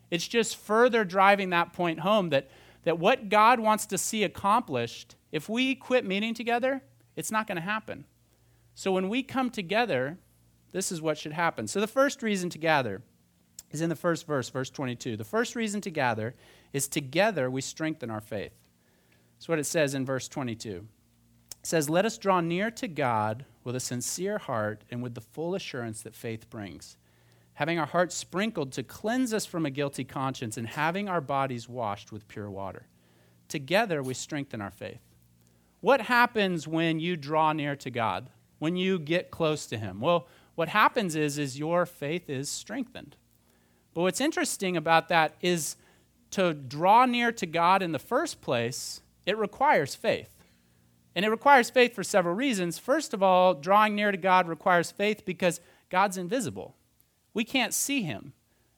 It's 0.10 0.28
just 0.28 0.56
further 0.58 1.04
driving 1.04 1.50
that 1.50 1.74
point 1.74 2.00
home 2.00 2.30
that, 2.30 2.50
that 2.84 3.00
what 3.00 3.30
God 3.30 3.60
wants 3.60 3.86
to 3.88 3.98
see 3.98 4.24
accomplished, 4.24 5.16
if 5.32 5.50
we 5.50 5.76
quit 5.76 6.06
meeting 6.06 6.34
together, 6.34 6.82
it's 7.16 7.32
not 7.32 7.48
going 7.48 7.58
to 7.58 7.62
happen. 7.62 8.06
So 8.74 8.92
when 8.92 9.10
we 9.10 9.24
come 9.24 9.50
together, 9.50 10.18
this 10.72 10.92
is 10.92 11.02
what 11.02 11.18
should 11.18 11.34
happen. 11.34 11.68
So 11.68 11.80
the 11.80 11.88
first 11.88 12.24
reason 12.24 12.50
to 12.52 12.58
gather 12.58 13.02
is 13.72 13.82
in 13.82 13.90
the 13.90 13.96
first 13.96 14.26
verse, 14.28 14.50
verse 14.50 14.70
22. 14.70 15.18
The 15.18 15.24
first 15.24 15.56
reason 15.56 15.82
to 15.82 15.90
gather 15.90 16.36
is 16.74 16.88
together 16.88 17.50
we 17.50 17.62
strengthen 17.62 18.10
our 18.10 18.22
faith. 18.22 18.54
That's 19.36 19.50
what 19.50 19.60
it 19.60 19.66
says 19.66 19.94
in 19.94 20.06
verse 20.06 20.28
22 20.28 20.88
It 21.52 21.66
says, 21.66 21.90
Let 21.90 22.06
us 22.06 22.18
draw 22.18 22.42
near 22.42 22.72
to 22.72 22.88
God 22.88 23.46
with 23.64 23.76
a 23.76 23.80
sincere 23.80 24.38
heart 24.38 24.84
and 24.90 25.02
with 25.02 25.16
the 25.16 25.22
full 25.22 25.56
assurance 25.56 26.02
that 26.02 26.16
faith 26.16 26.50
brings, 26.50 26.98
having 27.56 27.80
our 27.80 27.86
hearts 27.86 28.16
sprinkled 28.16 28.72
to 28.74 28.84
cleanse 28.84 29.34
us 29.34 29.46
from 29.46 29.66
a 29.66 29.72
guilty 29.72 30.04
conscience, 30.04 30.58
and 30.58 30.68
having 30.68 31.10
our 31.10 31.22
bodies 31.22 31.68
washed 31.68 32.12
with 32.12 32.28
pure 32.28 32.50
water. 32.50 32.88
Together 33.48 34.02
we 34.02 34.14
strengthen 34.14 34.62
our 34.62 34.72
faith. 34.72 35.02
What 35.82 36.02
happens 36.02 36.68
when 36.68 37.00
you 37.00 37.16
draw 37.16 37.54
near 37.54 37.76
to 37.76 37.92
God? 37.92 38.30
When 38.58 38.76
you 38.76 38.98
get 38.98 39.30
close 39.30 39.68
to 39.68 39.78
Him? 39.78 40.00
Well, 40.00 40.28
what 40.56 40.70
happens 40.70 41.16
is, 41.16 41.38
is 41.38 41.60
your 41.60 41.86
faith 41.86 42.30
is 42.30 42.50
strengthened. 42.50 43.16
But 43.94 44.02
what's 44.02 44.22
interesting 44.22 44.78
about 44.78 45.10
that 45.10 45.36
is 45.42 45.76
to 46.32 46.54
draw 46.54 47.06
near 47.06 47.32
to 47.34 47.46
God 47.46 47.82
in 47.82 47.92
the 47.92 48.00
first 48.00 48.42
place, 48.42 49.02
it 49.26 49.38
requires 49.38 49.96
faith. 49.96 50.30
And 51.16 51.24
it 51.24 51.30
requires 51.30 51.70
faith 51.70 51.96
for 51.96 52.04
several 52.04 52.36
reasons. 52.36 52.78
First 52.78 53.14
of 53.14 53.24
all, 53.24 53.54
drawing 53.54 53.96
near 53.96 54.12
to 54.12 54.18
God 54.18 54.48
requires 54.48 54.92
faith 54.92 55.24
because 55.26 55.62
God's 55.90 56.18
invisible. 56.18 56.76
We 57.34 57.44
can't 57.44 57.74
see 57.74 58.04
him. 58.04 58.34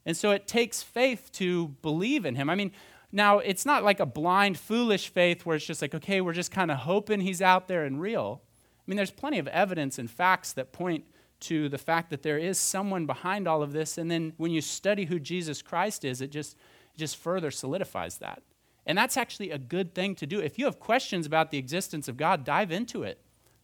And 0.06 0.16
so 0.16 0.32
it 0.32 0.48
takes 0.48 0.84
faith 0.84 1.32
to 1.34 1.70
believe 1.82 2.26
in 2.26 2.36
him. 2.36 2.50
I 2.50 2.56
mean, 2.56 2.72
Now, 3.12 3.40
it's 3.40 3.66
not 3.66 3.84
like 3.84 4.00
a 4.00 4.06
blind, 4.06 4.58
foolish 4.58 5.10
faith 5.10 5.46
where 5.46 5.56
it's 5.56 5.66
just 5.66 5.82
like, 5.82 5.96
okay, 5.96 6.22
we're 6.22 6.34
just 6.34 6.52
kind 6.52 6.72
of 6.72 6.80
hoping 6.80 7.22
he's 7.22 7.42
out 7.42 7.68
there 7.68 7.86
and 7.86 8.02
real. 8.02 8.42
I 8.80 8.84
mean, 8.86 8.98
there's 8.98 9.12
plenty 9.12 9.40
of 9.40 9.48
evidence 9.48 9.98
and 9.98 10.12
facts 10.12 10.54
that 10.54 10.74
point 10.74 11.06
to 11.42 11.70
the 11.70 11.78
fact 11.78 12.10
that 12.10 12.24
there 12.24 12.38
is 12.38 12.58
someone 12.58 13.06
behind 13.06 13.48
all 13.48 13.62
of 13.62 13.72
this. 13.72 13.98
And 13.98 14.10
then 14.12 14.34
when 14.38 14.52
you 14.52 14.62
study 14.62 15.06
who 15.06 15.20
Jesus 15.20 15.62
Christ 15.62 16.04
is, 16.04 16.22
it 16.22 16.32
just, 16.32 16.54
it 16.94 16.98
just 16.98 17.16
further 17.18 17.52
solidifies 17.52 18.18
that. 18.18 18.42
And 18.88 18.98
that's 18.98 19.18
actually 19.18 19.52
a 19.52 19.58
good 19.58 19.94
thing 19.94 20.16
to 20.16 20.26
do. 20.26 20.40
If 20.40 20.58
you 20.58 20.66
have 20.66 20.80
questions 20.80 21.26
about 21.26 21.52
the 21.52 21.58
existence 21.58 22.08
of 22.08 22.16
God, 22.16 22.46
dive 22.46 22.72
into 22.72 23.04
it. 23.04 23.20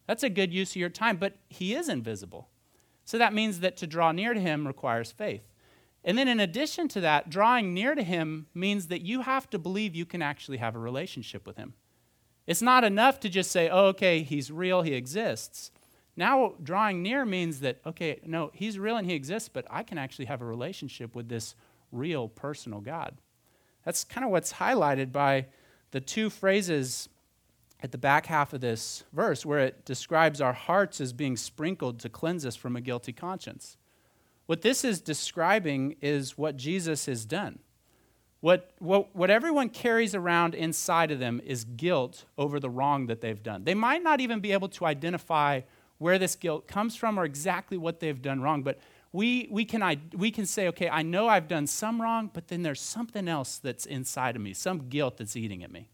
That's 0.05 0.21
a 0.21 0.29
good 0.29 0.53
use 0.53 0.71
of 0.71 0.75
your 0.75 0.89
time, 0.89 1.15
but 1.15 1.37
He 1.47 1.73
is 1.73 1.87
invisible. 1.87 2.49
So 3.05 3.17
that 3.17 3.33
means 3.33 3.61
that 3.61 3.77
to 3.77 3.87
draw 3.87 4.11
near 4.11 4.33
to 4.33 4.39
Him 4.39 4.67
requires 4.67 5.13
faith. 5.13 5.43
And 6.03 6.17
then, 6.17 6.27
in 6.27 6.41
addition 6.41 6.89
to 6.89 7.01
that, 7.01 7.29
drawing 7.29 7.73
near 7.73 7.95
to 7.95 8.03
Him 8.03 8.47
means 8.53 8.87
that 8.87 9.01
you 9.01 9.21
have 9.21 9.49
to 9.51 9.57
believe 9.57 9.95
you 9.95 10.05
can 10.05 10.21
actually 10.21 10.57
have 10.57 10.75
a 10.75 10.79
relationship 10.79 11.47
with 11.47 11.55
Him. 11.55 11.73
It's 12.45 12.61
not 12.61 12.83
enough 12.83 13.21
to 13.21 13.29
just 13.29 13.49
say, 13.49 13.69
oh, 13.69 13.85
okay, 13.87 14.23
He's 14.23 14.51
real, 14.51 14.81
He 14.81 14.93
exists. 14.93 15.71
Now, 16.17 16.55
drawing 16.61 17.01
near 17.01 17.25
means 17.25 17.61
that, 17.61 17.79
okay, 17.85 18.19
no, 18.25 18.51
He's 18.53 18.77
real 18.77 18.97
and 18.97 19.09
He 19.09 19.15
exists, 19.15 19.47
but 19.47 19.65
I 19.69 19.83
can 19.83 19.97
actually 19.97 20.25
have 20.25 20.41
a 20.41 20.45
relationship 20.45 21.15
with 21.15 21.29
this 21.29 21.55
real, 21.93 22.27
personal 22.27 22.81
God. 22.81 23.15
That's 23.85 24.03
kind 24.03 24.23
of 24.25 24.31
what's 24.31 24.53
highlighted 24.53 25.11
by 25.11 25.47
the 25.91 26.01
two 26.01 26.29
phrases 26.29 27.09
at 27.81 27.91
the 27.91 27.97
back 27.97 28.27
half 28.27 28.53
of 28.53 28.61
this 28.61 29.03
verse 29.11 29.45
where 29.45 29.59
it 29.59 29.85
describes 29.85 30.39
our 30.39 30.53
hearts 30.53 31.01
as 31.01 31.11
being 31.11 31.35
sprinkled 31.35 31.99
to 31.99 32.09
cleanse 32.09 32.45
us 32.45 32.55
from 32.55 32.75
a 32.75 32.81
guilty 32.81 33.11
conscience. 33.11 33.77
What 34.45 34.61
this 34.61 34.83
is 34.83 35.01
describing 35.01 35.95
is 36.01 36.37
what 36.37 36.55
Jesus 36.57 37.05
has 37.07 37.25
done. 37.25 37.59
What, 38.39 38.71
what, 38.79 39.15
what 39.15 39.29
everyone 39.29 39.69
carries 39.69 40.13
around 40.15 40.53
inside 40.53 41.11
of 41.11 41.19
them 41.19 41.41
is 41.45 41.63
guilt 41.63 42.25
over 42.37 42.59
the 42.59 42.69
wrong 42.69 43.07
that 43.07 43.21
they've 43.21 43.41
done. 43.41 43.63
They 43.63 43.73
might 43.73 44.03
not 44.03 44.19
even 44.19 44.41
be 44.41 44.51
able 44.51 44.67
to 44.69 44.85
identify 44.85 45.61
where 45.97 46.19
this 46.19 46.35
guilt 46.35 46.67
comes 46.67 46.95
from 46.95 47.17
or 47.17 47.23
exactly 47.23 47.77
what 47.77 48.01
they've 48.01 48.21
done 48.21 48.41
wrong, 48.41 48.61
but 48.61 48.79
we, 49.13 49.47
we, 49.51 49.63
can, 49.63 50.01
we 50.15 50.31
can 50.31 50.47
say, 50.47 50.67
okay, 50.69 50.89
I 50.89 51.03
know 51.03 51.27
I've 51.27 51.47
done 51.47 51.67
some 51.67 52.01
wrong, 52.01 52.31
but 52.33 52.47
then 52.47 52.63
there's 52.63 52.81
something 52.81 53.27
else 53.27 53.59
that's 53.59 53.85
inside 53.85 54.35
of 54.35 54.41
me, 54.41 54.53
some 54.53 54.89
guilt 54.89 55.17
that's 55.17 55.35
eating 55.35 55.63
at 55.63 55.71
me. 55.71 55.89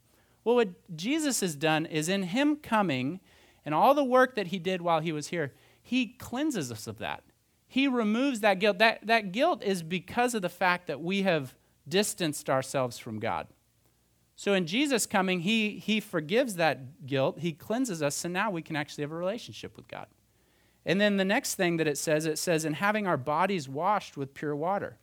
Well, 0.46 0.56
what 0.56 0.96
Jesus 0.96 1.42
has 1.42 1.56
done 1.56 1.86
is 1.86 2.08
in 2.08 2.24
Him 2.24 2.56
coming 2.56 3.20
and 3.66 3.76
all 3.76 3.94
the 3.94 4.06
work 4.06 4.36
that 4.36 4.48
He 4.48 4.58
did 4.58 4.82
while 4.82 5.02
He 5.02 5.12
was 5.12 5.28
here, 5.28 5.54
He 5.82 6.08
cleanses 6.08 6.72
us 6.72 6.88
of 6.88 6.98
that. 7.00 7.24
He 7.68 7.88
removes 7.90 8.40
that 8.40 8.60
guilt. 8.60 8.80
That, 8.80 9.06
that 9.06 9.34
guilt 9.34 9.64
is 9.64 9.84
because 9.84 10.34
of 10.34 10.42
the 10.42 10.50
fact 10.50 10.88
that 10.88 11.02
we 11.02 11.22
have 11.24 11.54
distanced 11.88 12.50
ourselves 12.50 12.98
from 12.98 13.20
God. 13.20 13.48
So 14.38 14.54
in 14.54 14.66
Jesus 14.66 15.06
coming, 15.06 15.42
he, 15.42 15.72
he 15.72 16.00
forgives 16.00 16.56
that 16.56 17.06
guilt, 17.06 17.40
He 17.40 17.52
cleanses 17.52 18.02
us, 18.02 18.16
so 18.16 18.30
now 18.30 18.50
we 18.50 18.62
can 18.62 18.78
actually 18.78 19.02
have 19.02 19.12
a 19.12 19.16
relationship 19.16 19.76
with 19.76 19.90
God. 19.90 20.08
And 20.86 21.00
then 21.00 21.18
the 21.18 21.26
next 21.26 21.56
thing 21.56 21.78
that 21.78 21.88
it 21.88 21.98
says, 21.98 22.26
it 22.26 22.38
says, 22.38 22.66
in 22.66 22.74
having 22.74 23.06
our 23.06 23.18
bodies 23.18 23.68
washed 23.68 24.18
with 24.18 24.34
pure 24.34 24.56
water. 24.56 24.98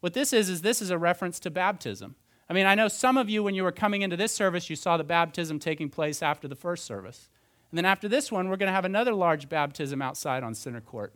What 0.00 0.14
this 0.14 0.32
is, 0.32 0.48
is 0.48 0.62
this 0.62 0.82
is 0.82 0.90
a 0.90 0.98
reference 0.98 1.40
to 1.40 1.50
baptism. 1.50 2.14
I 2.48 2.52
mean, 2.52 2.66
I 2.66 2.74
know 2.74 2.88
some 2.88 3.16
of 3.16 3.28
you, 3.28 3.42
when 3.42 3.54
you 3.54 3.64
were 3.64 3.72
coming 3.72 4.02
into 4.02 4.16
this 4.16 4.32
service, 4.32 4.70
you 4.70 4.76
saw 4.76 4.96
the 4.96 5.04
baptism 5.04 5.58
taking 5.58 5.88
place 5.88 6.22
after 6.22 6.46
the 6.46 6.54
first 6.54 6.84
service. 6.84 7.28
And 7.70 7.78
then 7.78 7.84
after 7.84 8.08
this 8.08 8.30
one, 8.30 8.48
we're 8.48 8.56
going 8.56 8.68
to 8.68 8.74
have 8.74 8.84
another 8.84 9.12
large 9.12 9.48
baptism 9.48 10.00
outside 10.00 10.44
on 10.44 10.54
Center 10.54 10.80
Court. 10.80 11.12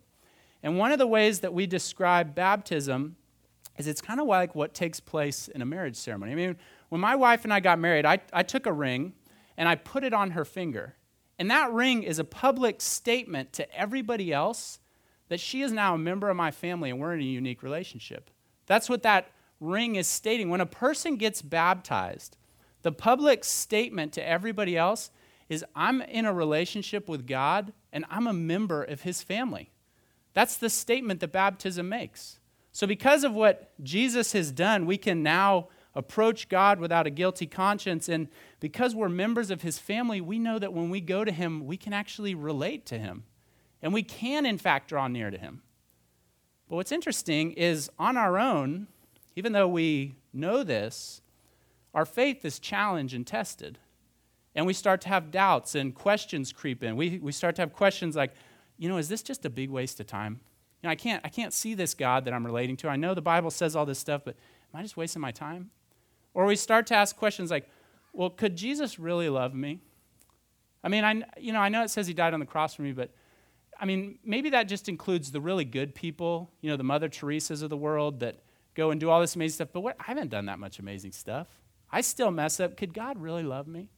And 0.62 0.76
one 0.76 0.92
of 0.92 0.98
the 0.98 1.06
ways 1.06 1.40
that 1.40 1.54
we 1.54 1.66
describe 1.66 2.34
baptism 2.34 3.16
is 3.78 3.86
it's 3.86 4.00
kind 4.00 4.20
of 4.20 4.26
like 4.26 4.54
what 4.54 4.74
takes 4.74 4.98
place 4.98 5.48
in 5.48 5.62
a 5.62 5.64
marriage 5.64 5.96
ceremony. 5.96 6.32
I 6.32 6.34
mean, 6.34 6.56
when 6.88 7.00
my 7.00 7.14
wife 7.14 7.44
and 7.44 7.52
I 7.52 7.60
got 7.60 7.78
married, 7.78 8.04
I, 8.04 8.18
I 8.32 8.42
took 8.42 8.66
a 8.66 8.72
ring 8.72 9.12
and 9.56 9.68
I 9.68 9.76
put 9.76 10.04
it 10.04 10.12
on 10.12 10.32
her 10.32 10.44
finger. 10.44 10.96
And 11.40 11.50
that 11.50 11.72
ring 11.72 12.02
is 12.02 12.18
a 12.18 12.24
public 12.24 12.82
statement 12.82 13.54
to 13.54 13.74
everybody 13.74 14.30
else 14.30 14.78
that 15.30 15.40
she 15.40 15.62
is 15.62 15.72
now 15.72 15.94
a 15.94 15.98
member 15.98 16.28
of 16.28 16.36
my 16.36 16.50
family 16.50 16.90
and 16.90 17.00
we're 17.00 17.14
in 17.14 17.20
a 17.20 17.24
unique 17.24 17.62
relationship. 17.62 18.30
That's 18.66 18.90
what 18.90 19.02
that 19.04 19.28
ring 19.58 19.96
is 19.96 20.06
stating. 20.06 20.50
When 20.50 20.60
a 20.60 20.66
person 20.66 21.16
gets 21.16 21.40
baptized, 21.40 22.36
the 22.82 22.92
public 22.92 23.42
statement 23.44 24.12
to 24.12 24.28
everybody 24.28 24.76
else 24.76 25.10
is 25.48 25.64
I'm 25.74 26.02
in 26.02 26.26
a 26.26 26.32
relationship 26.34 27.08
with 27.08 27.26
God 27.26 27.72
and 27.90 28.04
I'm 28.10 28.26
a 28.26 28.34
member 28.34 28.82
of 28.82 29.00
his 29.00 29.22
family. 29.22 29.70
That's 30.34 30.58
the 30.58 30.68
statement 30.68 31.20
that 31.20 31.32
baptism 31.32 31.88
makes. 31.88 32.38
So, 32.70 32.86
because 32.86 33.24
of 33.24 33.32
what 33.32 33.72
Jesus 33.82 34.32
has 34.34 34.52
done, 34.52 34.84
we 34.84 34.98
can 34.98 35.22
now 35.22 35.68
approach 35.94 36.48
God 36.48 36.78
without 36.78 37.06
a 37.06 37.10
guilty 37.10 37.46
conscience. 37.46 38.08
And 38.08 38.28
because 38.60 38.94
we're 38.94 39.08
members 39.08 39.50
of 39.50 39.62
his 39.62 39.78
family, 39.78 40.20
we 40.20 40.38
know 40.38 40.58
that 40.58 40.72
when 40.72 40.90
we 40.90 41.00
go 41.00 41.24
to 41.24 41.32
him, 41.32 41.66
we 41.66 41.76
can 41.76 41.92
actually 41.92 42.34
relate 42.34 42.86
to 42.86 42.98
him. 42.98 43.24
And 43.82 43.92
we 43.92 44.02
can, 44.02 44.46
in 44.46 44.58
fact, 44.58 44.88
draw 44.88 45.08
near 45.08 45.30
to 45.30 45.38
him. 45.38 45.62
But 46.68 46.76
what's 46.76 46.92
interesting 46.92 47.52
is 47.52 47.90
on 47.98 48.16
our 48.16 48.38
own, 48.38 48.86
even 49.34 49.52
though 49.52 49.68
we 49.68 50.16
know 50.32 50.62
this, 50.62 51.22
our 51.94 52.04
faith 52.04 52.44
is 52.44 52.58
challenged 52.58 53.14
and 53.14 53.26
tested. 53.26 53.78
And 54.54 54.66
we 54.66 54.72
start 54.72 55.00
to 55.02 55.08
have 55.08 55.30
doubts 55.30 55.74
and 55.74 55.94
questions 55.94 56.52
creep 56.52 56.82
in. 56.82 56.96
We, 56.96 57.18
we 57.18 57.32
start 57.32 57.56
to 57.56 57.62
have 57.62 57.72
questions 57.72 58.14
like, 58.14 58.32
you 58.78 58.88
know, 58.88 58.98
is 58.98 59.08
this 59.08 59.22
just 59.22 59.44
a 59.44 59.50
big 59.50 59.70
waste 59.70 59.98
of 60.00 60.06
time? 60.06 60.40
You 60.82 60.86
know, 60.86 60.90
I 60.90 60.94
can't, 60.94 61.20
I 61.24 61.28
can't 61.28 61.52
see 61.52 61.74
this 61.74 61.94
God 61.94 62.24
that 62.24 62.34
I'm 62.34 62.44
relating 62.44 62.76
to. 62.78 62.88
I 62.88 62.96
know 62.96 63.14
the 63.14 63.22
Bible 63.22 63.50
says 63.50 63.76
all 63.76 63.86
this 63.86 63.98
stuff, 63.98 64.22
but 64.24 64.36
am 64.72 64.80
I 64.80 64.82
just 64.82 64.96
wasting 64.96 65.20
my 65.20 65.30
time? 65.30 65.70
Or 66.34 66.46
we 66.46 66.56
start 66.56 66.86
to 66.88 66.94
ask 66.94 67.16
questions 67.16 67.50
like, 67.50 67.68
well, 68.12 68.30
could 68.30 68.56
Jesus 68.56 68.98
really 68.98 69.28
love 69.28 69.54
me? 69.54 69.80
I 70.82 70.88
mean, 70.88 71.04
I, 71.04 71.22
you 71.38 71.52
know, 71.52 71.60
I 71.60 71.68
know 71.68 71.82
it 71.82 71.90
says 71.90 72.06
he 72.06 72.14
died 72.14 72.34
on 72.34 72.40
the 72.40 72.46
cross 72.46 72.74
for 72.74 72.82
me, 72.82 72.92
but 72.92 73.10
I 73.78 73.84
mean, 73.84 74.18
maybe 74.24 74.50
that 74.50 74.64
just 74.64 74.88
includes 74.88 75.32
the 75.32 75.40
really 75.40 75.64
good 75.64 75.94
people, 75.94 76.50
you 76.60 76.70
know, 76.70 76.76
the 76.76 76.84
Mother 76.84 77.08
Teresa's 77.08 77.62
of 77.62 77.70
the 77.70 77.76
world 77.76 78.20
that 78.20 78.40
go 78.74 78.90
and 78.90 79.00
do 79.00 79.10
all 79.10 79.20
this 79.20 79.36
amazing 79.36 79.54
stuff. 79.54 79.68
But 79.72 79.80
what, 79.80 79.96
I 79.98 80.04
haven't 80.04 80.28
done 80.28 80.46
that 80.46 80.58
much 80.58 80.78
amazing 80.78 81.12
stuff. 81.12 81.48
I 81.90 82.02
still 82.02 82.30
mess 82.30 82.60
up. 82.60 82.76
Could 82.76 82.94
God 82.94 83.18
really 83.18 83.42
love 83.42 83.66
me? 83.66 83.88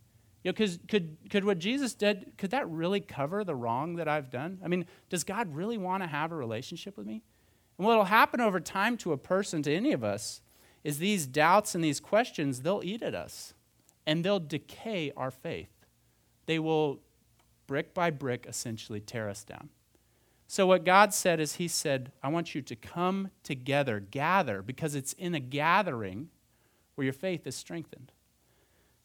You 0.42 0.50
know, 0.50 0.54
cause, 0.54 0.78
could, 0.88 1.16
could 1.30 1.44
what 1.44 1.58
Jesus 1.58 1.94
did, 1.94 2.32
could 2.36 2.50
that 2.50 2.68
really 2.68 3.00
cover 3.00 3.44
the 3.44 3.54
wrong 3.54 3.96
that 3.96 4.08
I've 4.08 4.30
done? 4.30 4.58
I 4.64 4.68
mean, 4.68 4.86
does 5.08 5.24
God 5.24 5.54
really 5.54 5.78
want 5.78 6.02
to 6.02 6.08
have 6.08 6.32
a 6.32 6.36
relationship 6.36 6.96
with 6.96 7.06
me? 7.06 7.22
And 7.78 7.86
what 7.86 7.96
will 7.96 8.04
happen 8.04 8.40
over 8.40 8.60
time 8.60 8.96
to 8.98 9.12
a 9.12 9.16
person, 9.16 9.62
to 9.62 9.74
any 9.74 9.92
of 9.92 10.02
us, 10.02 10.40
is 10.84 10.98
these 10.98 11.26
doubts 11.26 11.74
and 11.74 11.82
these 11.82 12.00
questions, 12.00 12.62
they'll 12.62 12.82
eat 12.84 13.02
at 13.02 13.14
us 13.14 13.54
and 14.06 14.24
they'll 14.24 14.40
decay 14.40 15.12
our 15.16 15.30
faith. 15.30 15.70
They 16.46 16.58
will, 16.58 17.00
brick 17.66 17.94
by 17.94 18.10
brick, 18.10 18.46
essentially 18.48 19.00
tear 19.00 19.28
us 19.28 19.44
down. 19.44 19.68
So, 20.46 20.66
what 20.66 20.84
God 20.84 21.14
said 21.14 21.40
is, 21.40 21.54
He 21.54 21.68
said, 21.68 22.12
I 22.22 22.28
want 22.28 22.54
you 22.54 22.60
to 22.60 22.76
come 22.76 23.30
together, 23.42 24.00
gather, 24.00 24.60
because 24.60 24.94
it's 24.94 25.14
in 25.14 25.34
a 25.34 25.40
gathering 25.40 26.28
where 26.94 27.04
your 27.04 27.14
faith 27.14 27.46
is 27.46 27.56
strengthened. 27.56 28.12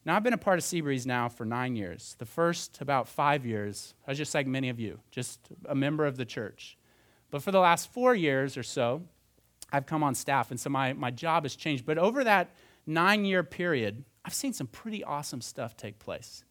Now, 0.04 0.16
I've 0.16 0.22
been 0.22 0.34
a 0.34 0.38
part 0.38 0.58
of 0.58 0.64
Seabreeze 0.64 1.06
now 1.06 1.28
for 1.28 1.44
nine 1.44 1.76
years. 1.76 2.16
The 2.18 2.26
first 2.26 2.80
about 2.80 3.08
five 3.08 3.46
years, 3.46 3.94
I 4.06 4.10
was 4.10 4.18
just 4.18 4.34
like 4.34 4.46
many 4.46 4.68
of 4.68 4.78
you, 4.78 5.00
just 5.10 5.40
a 5.66 5.74
member 5.74 6.06
of 6.06 6.16
the 6.16 6.24
church. 6.24 6.76
But 7.30 7.42
for 7.42 7.50
the 7.50 7.60
last 7.60 7.92
four 7.92 8.14
years 8.14 8.56
or 8.56 8.62
so, 8.62 9.02
I've 9.72 9.86
come 9.86 10.02
on 10.02 10.14
staff, 10.14 10.50
and 10.50 10.58
so 10.58 10.70
my, 10.70 10.92
my 10.92 11.10
job 11.10 11.44
has 11.44 11.54
changed. 11.54 11.84
But 11.84 11.98
over 11.98 12.24
that 12.24 12.50
nine 12.86 13.24
year 13.24 13.42
period, 13.42 14.04
I've 14.24 14.34
seen 14.34 14.52
some 14.52 14.66
pretty 14.66 15.04
awesome 15.04 15.40
stuff 15.40 15.76
take 15.76 15.98
place. 15.98 16.44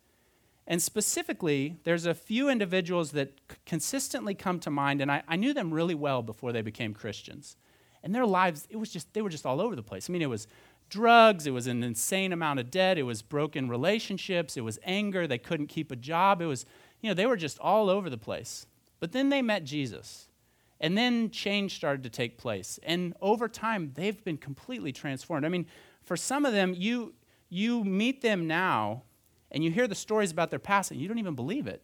And 0.67 0.81
specifically, 0.81 1.77
there's 1.85 2.05
a 2.05 2.13
few 2.13 2.49
individuals 2.49 3.11
that 3.11 3.29
c- 3.49 3.57
consistently 3.65 4.35
come 4.35 4.59
to 4.59 4.69
mind, 4.69 5.01
and 5.01 5.11
I, 5.11 5.23
I 5.27 5.37
knew 5.37 5.53
them 5.53 5.73
really 5.73 5.95
well 5.95 6.21
before 6.21 6.51
they 6.51 6.61
became 6.61 6.93
Christians. 6.93 7.55
And 8.03 8.13
their 8.13 8.25
lives, 8.25 8.67
it 8.69 8.77
was 8.77 8.91
just, 8.91 9.13
they 9.13 9.21
were 9.21 9.29
just 9.29 9.45
all 9.45 9.61
over 9.61 9.75
the 9.75 9.83
place. 9.83 10.09
I 10.09 10.13
mean, 10.13 10.21
it 10.21 10.29
was 10.29 10.47
drugs, 10.89 11.47
it 11.47 11.51
was 11.51 11.67
an 11.67 11.83
insane 11.83 12.33
amount 12.33 12.59
of 12.59 12.69
debt, 12.69 12.97
it 12.97 13.03
was 13.03 13.21
broken 13.21 13.69
relationships, 13.69 14.57
it 14.57 14.61
was 14.61 14.77
anger, 14.83 15.25
they 15.25 15.37
couldn't 15.37 15.67
keep 15.67 15.91
a 15.91 15.95
job, 15.95 16.41
it 16.41 16.45
was, 16.45 16.65
you 17.01 17.09
know, 17.09 17.13
they 17.13 17.25
were 17.25 17.37
just 17.37 17.59
all 17.59 17.89
over 17.89 18.09
the 18.09 18.17
place. 18.17 18.65
But 18.99 19.11
then 19.11 19.29
they 19.29 19.41
met 19.41 19.63
Jesus. 19.63 20.27
And 20.79 20.97
then 20.97 21.31
change 21.31 21.75
started 21.75 22.03
to 22.03 22.09
take 22.09 22.37
place. 22.37 22.79
And 22.83 23.15
over 23.21 23.47
time, 23.47 23.91
they've 23.95 24.23
been 24.23 24.37
completely 24.37 24.91
transformed. 24.91 25.45
I 25.45 25.49
mean, 25.49 25.65
for 26.03 26.15
some 26.15 26.45
of 26.45 26.53
them, 26.53 26.73
you, 26.75 27.13
you 27.49 27.83
meet 27.83 28.21
them 28.21 28.47
now 28.47 29.03
and 29.51 29.63
you 29.63 29.71
hear 29.71 29.87
the 29.87 29.95
stories 29.95 30.31
about 30.31 30.49
their 30.49 30.59
past 30.59 30.91
and 30.91 30.99
you 30.99 31.07
don't 31.07 31.19
even 31.19 31.35
believe 31.35 31.67
it. 31.67 31.83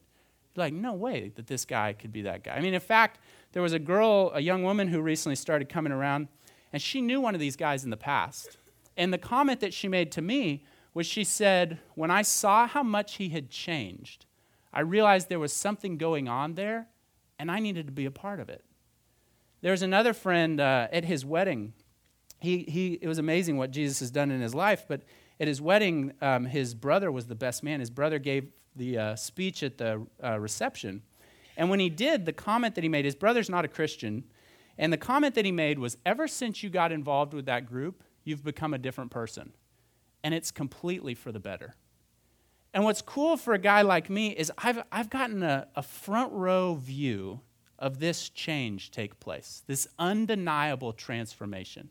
You're 0.55 0.65
like, 0.65 0.73
no 0.73 0.93
way 0.93 1.31
that 1.35 1.47
this 1.47 1.65
guy 1.65 1.93
could 1.93 2.11
be 2.11 2.21
that 2.23 2.43
guy. 2.43 2.53
I 2.53 2.61
mean, 2.61 2.73
in 2.73 2.79
fact, 2.79 3.19
there 3.53 3.63
was 3.63 3.73
a 3.73 3.79
girl, 3.79 4.31
a 4.35 4.39
young 4.39 4.63
woman 4.63 4.87
who 4.87 5.01
recently 5.01 5.35
started 5.35 5.69
coming 5.69 5.91
around, 5.91 6.27
and 6.71 6.81
she 6.81 7.01
knew 7.01 7.19
one 7.19 7.33
of 7.33 7.41
these 7.41 7.55
guys 7.55 7.83
in 7.83 7.89
the 7.89 7.97
past. 7.97 8.57
And 8.95 9.11
the 9.11 9.17
comment 9.17 9.59
that 9.61 9.73
she 9.73 9.87
made 9.87 10.11
to 10.11 10.21
me 10.21 10.63
was 10.93 11.07
she 11.07 11.23
said, 11.23 11.79
When 11.95 12.11
I 12.11 12.21
saw 12.21 12.67
how 12.67 12.83
much 12.83 13.15
he 13.15 13.29
had 13.29 13.49
changed, 13.49 14.25
I 14.71 14.81
realized 14.81 15.29
there 15.29 15.39
was 15.39 15.53
something 15.53 15.97
going 15.97 16.27
on 16.27 16.53
there, 16.53 16.87
and 17.39 17.51
I 17.51 17.59
needed 17.59 17.87
to 17.87 17.91
be 17.91 18.05
a 18.05 18.11
part 18.11 18.39
of 18.39 18.49
it. 18.49 18.63
There 19.63 19.71
was 19.71 19.81
another 19.81 20.11
friend 20.11 20.59
uh, 20.59 20.89
at 20.91 21.05
his 21.05 21.25
wedding. 21.25 21.71
He, 22.41 22.65
he, 22.67 22.99
it 23.01 23.07
was 23.07 23.17
amazing 23.17 23.55
what 23.55 23.71
Jesus 23.71 24.01
has 24.01 24.11
done 24.11 24.29
in 24.29 24.41
his 24.41 24.53
life, 24.53 24.83
but 24.89 25.03
at 25.39 25.47
his 25.47 25.61
wedding, 25.61 26.11
um, 26.21 26.43
his 26.43 26.75
brother 26.75 27.09
was 27.09 27.27
the 27.27 27.35
best 27.35 27.63
man. 27.63 27.79
His 27.79 27.89
brother 27.89 28.19
gave 28.19 28.51
the 28.75 28.97
uh, 28.97 29.15
speech 29.15 29.63
at 29.63 29.77
the 29.77 30.05
uh, 30.21 30.37
reception. 30.37 31.01
And 31.55 31.69
when 31.69 31.79
he 31.79 31.89
did, 31.89 32.25
the 32.25 32.33
comment 32.33 32.75
that 32.75 32.83
he 32.83 32.89
made, 32.89 33.05
his 33.05 33.15
brother's 33.15 33.49
not 33.49 33.63
a 33.63 33.69
Christian, 33.69 34.25
and 34.77 34.91
the 34.91 34.97
comment 34.97 35.33
that 35.35 35.45
he 35.45 35.51
made 35.53 35.79
was 35.79 35.95
ever 36.05 36.27
since 36.27 36.61
you 36.61 36.69
got 36.69 36.91
involved 36.91 37.33
with 37.33 37.45
that 37.45 37.65
group, 37.65 38.03
you've 38.25 38.43
become 38.43 38.73
a 38.73 38.77
different 38.77 39.11
person. 39.11 39.53
And 40.25 40.33
it's 40.33 40.51
completely 40.51 41.15
for 41.15 41.31
the 41.31 41.39
better. 41.39 41.75
And 42.73 42.83
what's 42.83 43.01
cool 43.01 43.37
for 43.37 43.53
a 43.53 43.59
guy 43.59 43.81
like 43.81 44.09
me 44.09 44.31
is 44.31 44.51
I've, 44.57 44.83
I've 44.91 45.09
gotten 45.09 45.41
a, 45.41 45.69
a 45.73 45.83
front 45.83 46.33
row 46.33 46.75
view 46.75 47.39
of 47.83 47.99
this 47.99 48.29
change 48.29 48.91
take 48.91 49.19
place, 49.19 49.61
this 49.67 49.89
undeniable 49.99 50.93
transformation. 50.93 51.89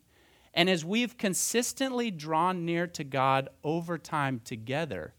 And 0.54 0.70
as 0.70 0.86
we've 0.86 1.18
consistently 1.18 2.10
drawn 2.10 2.64
near 2.64 2.86
to 2.88 3.04
God 3.04 3.50
over 3.62 3.98
time 3.98 4.40
together, 4.42 5.12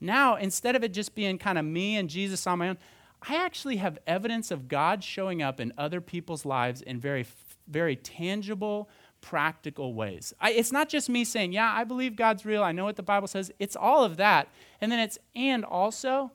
now 0.00 0.34
instead 0.34 0.74
of 0.74 0.82
it 0.82 0.92
just 0.92 1.14
being 1.14 1.38
kind 1.38 1.56
of 1.56 1.64
me 1.64 1.96
and 1.96 2.10
Jesus 2.10 2.48
on 2.48 2.58
my 2.58 2.70
own, 2.70 2.78
I 3.22 3.36
actually 3.36 3.76
have 3.76 3.98
evidence 4.08 4.50
of 4.50 4.66
God 4.66 5.04
showing 5.04 5.40
up 5.40 5.60
in 5.60 5.72
other 5.78 6.00
people's 6.00 6.44
lives 6.44 6.82
in 6.82 6.98
very, 6.98 7.24
very 7.68 7.94
tangible, 7.94 8.88
practical 9.20 9.94
ways. 9.94 10.34
I, 10.40 10.50
it's 10.50 10.72
not 10.72 10.88
just 10.88 11.08
me 11.08 11.24
saying, 11.24 11.52
Yeah, 11.52 11.72
I 11.72 11.84
believe 11.84 12.16
God's 12.16 12.44
real. 12.44 12.64
I 12.64 12.72
know 12.72 12.84
what 12.84 12.96
the 12.96 13.02
Bible 13.04 13.28
says. 13.28 13.52
It's 13.60 13.76
all 13.76 14.04
of 14.04 14.16
that. 14.16 14.48
And 14.80 14.90
then 14.90 14.98
it's, 14.98 15.18
and 15.36 15.64
also, 15.64 16.32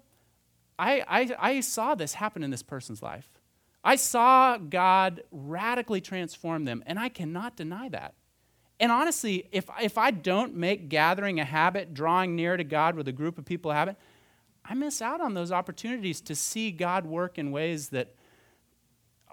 I, 0.79 1.03
I, 1.07 1.35
I 1.39 1.59
saw 1.61 1.95
this 1.95 2.13
happen 2.13 2.43
in 2.43 2.49
this 2.49 2.63
person's 2.63 3.01
life. 3.01 3.29
I 3.83 3.95
saw 3.97 4.57
God 4.57 5.23
radically 5.31 5.99
transform 5.99 6.65
them, 6.65 6.83
and 6.85 6.97
I 6.97 7.09
cannot 7.09 7.57
deny 7.57 7.89
that. 7.89 8.15
And 8.79 8.91
honestly, 8.91 9.47
if, 9.51 9.69
if 9.81 9.97
I 9.97 10.11
don't 10.11 10.55
make 10.55 10.89
gathering 10.89 11.39
a 11.39 11.45
habit, 11.45 11.93
drawing 11.93 12.35
near 12.35 12.57
to 12.57 12.63
God 12.63 12.95
with 12.95 13.07
a 13.07 13.11
group 13.11 13.37
of 13.37 13.45
people 13.45 13.71
a 13.71 13.75
habit, 13.75 13.97
I 14.65 14.73
miss 14.73 15.01
out 15.01 15.21
on 15.21 15.33
those 15.33 15.51
opportunities 15.51 16.21
to 16.21 16.35
see 16.35 16.71
God 16.71 17.05
work 17.05 17.37
in 17.37 17.51
ways 17.51 17.89
that 17.89 18.15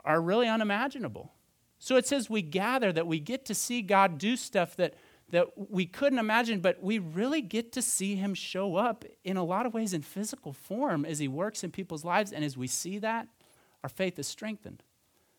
are 0.05 0.21
really 0.21 0.49
unimaginable. 0.49 1.33
So 1.79 1.97
it 1.97 2.07
says 2.07 2.29
we 2.29 2.43
gather 2.43 2.93
that 2.93 3.07
we 3.07 3.21
get 3.21 3.45
to 3.47 3.55
see 3.55 3.83
God 3.83 4.19
do 4.19 4.37
stuff 4.37 4.77
that, 4.77 4.95
that 5.31 5.47
we 5.57 5.87
couldn't 5.87 6.19
imagine, 6.19 6.61
but 6.61 6.83
we 6.83 6.99
really 6.99 7.41
get 7.41 7.73
to 7.73 7.83
see 7.83 8.17
Him 8.17 8.35
show 8.35 8.77
up 8.77 9.05
in 9.25 9.37
a 9.37 9.45
lot 9.45 9.67
of 9.67 9.73
ways 9.73 9.95
in 9.95 10.03
physical 10.03 10.53
form 10.53 11.05
as 11.05 11.19
He 11.21 11.29
works 11.29 11.65
in 11.65 11.71
people's 11.71 12.05
lives. 12.05 12.33
And 12.33 12.45
as 12.45 12.57
we 12.57 12.67
see 12.67 12.99
that, 12.99 13.29
our 13.83 13.89
faith 13.89 14.19
is 14.19 14.27
strengthened. 14.27 14.83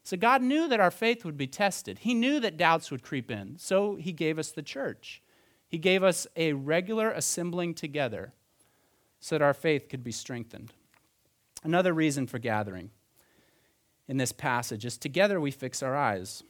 So 0.03 0.17
God 0.17 0.41
knew 0.41 0.67
that 0.67 0.79
our 0.79 0.91
faith 0.91 1.23
would 1.23 1.37
be 1.37 1.47
tested. 1.47 1.99
He 1.99 2.13
knew 2.13 2.39
that 2.39 2.57
doubts 2.57 2.89
would 2.89 3.03
creep 3.03 3.29
in. 3.29 3.57
So 3.57 3.95
He 3.95 4.11
gave 4.11 4.39
us 4.39 4.51
the 4.51 4.63
church. 4.63 5.21
He 5.67 5.77
gave 5.77 6.03
us 6.03 6.27
a 6.35 6.53
regular 6.53 7.11
assembling 7.11 7.75
together 7.75 8.33
so 9.19 9.35
that 9.35 9.43
our 9.43 9.53
faith 9.53 9.87
could 9.87 10.03
be 10.03 10.11
strengthened. 10.11 10.73
Another 11.63 11.93
reason 11.93 12.27
for 12.27 12.39
gathering 12.39 12.89
in 14.07 14.17
this 14.17 14.31
passage 14.31 14.83
is 14.83 14.97
together 14.97 15.39
we 15.39 15.51
fix 15.51 15.81
our 15.83 15.95
eyes. 15.95 16.43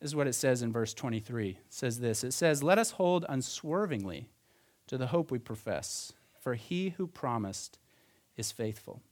Is 0.00 0.14
what 0.14 0.26
it 0.26 0.34
says 0.34 0.62
in 0.62 0.72
verse 0.72 0.92
23. 0.92 1.50
It 1.50 1.56
says 1.68 2.00
this 2.00 2.24
It 2.24 2.32
says, 2.32 2.62
Let 2.62 2.78
us 2.78 2.92
hold 2.92 3.24
unswervingly 3.28 4.28
to 4.86 4.98
the 4.98 5.08
hope 5.08 5.30
we 5.30 5.38
profess, 5.38 6.12
for 6.40 6.54
he 6.54 6.90
who 6.90 7.06
promised 7.06 7.78
is 8.36 8.52
faithful. 8.52 9.02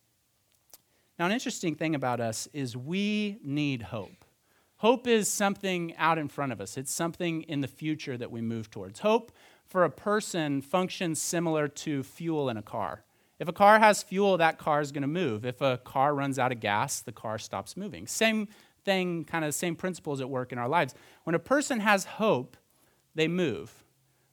Now, 1.19 1.26
an 1.26 1.33
interesting 1.33 1.75
thing 1.75 1.95
about 1.95 2.21
us 2.21 2.49
is 2.52 2.76
we 2.76 3.38
need 3.42 3.83
hope. 3.83 4.25
Hope 4.76 5.07
is 5.07 5.28
something 5.28 5.95
out 5.97 6.19
in 6.19 6.28
front 6.28 6.52
of 6.52 6.61
us, 6.61 6.76
it's 6.76 6.92
something 6.92 7.42
in 7.42 7.61
the 7.61 7.69
future 7.69 8.16
that 8.16 8.33
we 8.33 8.40
move 8.40 8.71
towards. 8.71 9.00
Hope 9.00 9.31
for 9.66 9.85
a 9.85 9.90
person 9.90 10.61
functions 10.61 11.23
similar 11.23 11.69
to 11.69 12.02
fuel 12.02 12.49
in 12.49 12.57
a 12.57 12.62
car. 12.62 13.04
If 13.38 13.49
a 13.49 13.52
car 13.52 13.78
has 13.78 14.02
fuel, 14.02 14.37
that 14.38 14.59
car 14.59 14.81
is 14.81 14.92
going 14.92 15.02
to 15.02 15.09
move. 15.09 15.45
If 15.45 15.61
a 15.61 15.78
car 15.78 16.14
runs 16.14 16.38
out 16.38 16.52
of 16.52 16.61
gas, 16.61 17.00
the 17.00 17.12
car 17.12 17.38
stops 17.38 17.76
moving. 17.76 18.07
Same 18.07 18.49
thing, 18.85 19.25
kind 19.25 19.45
of 19.45 19.49
the 19.49 19.52
same 19.52 19.76
principles 19.76 20.21
at 20.21 20.28
work 20.28 20.52
in 20.52 20.58
our 20.58 20.69
lives. 20.69 20.95
When 21.25 21.34
a 21.34 21.41
person 21.41 21.80
has 21.80 22.04
hope, 22.04 22.56
they 23.15 23.28
move. 23.28 23.84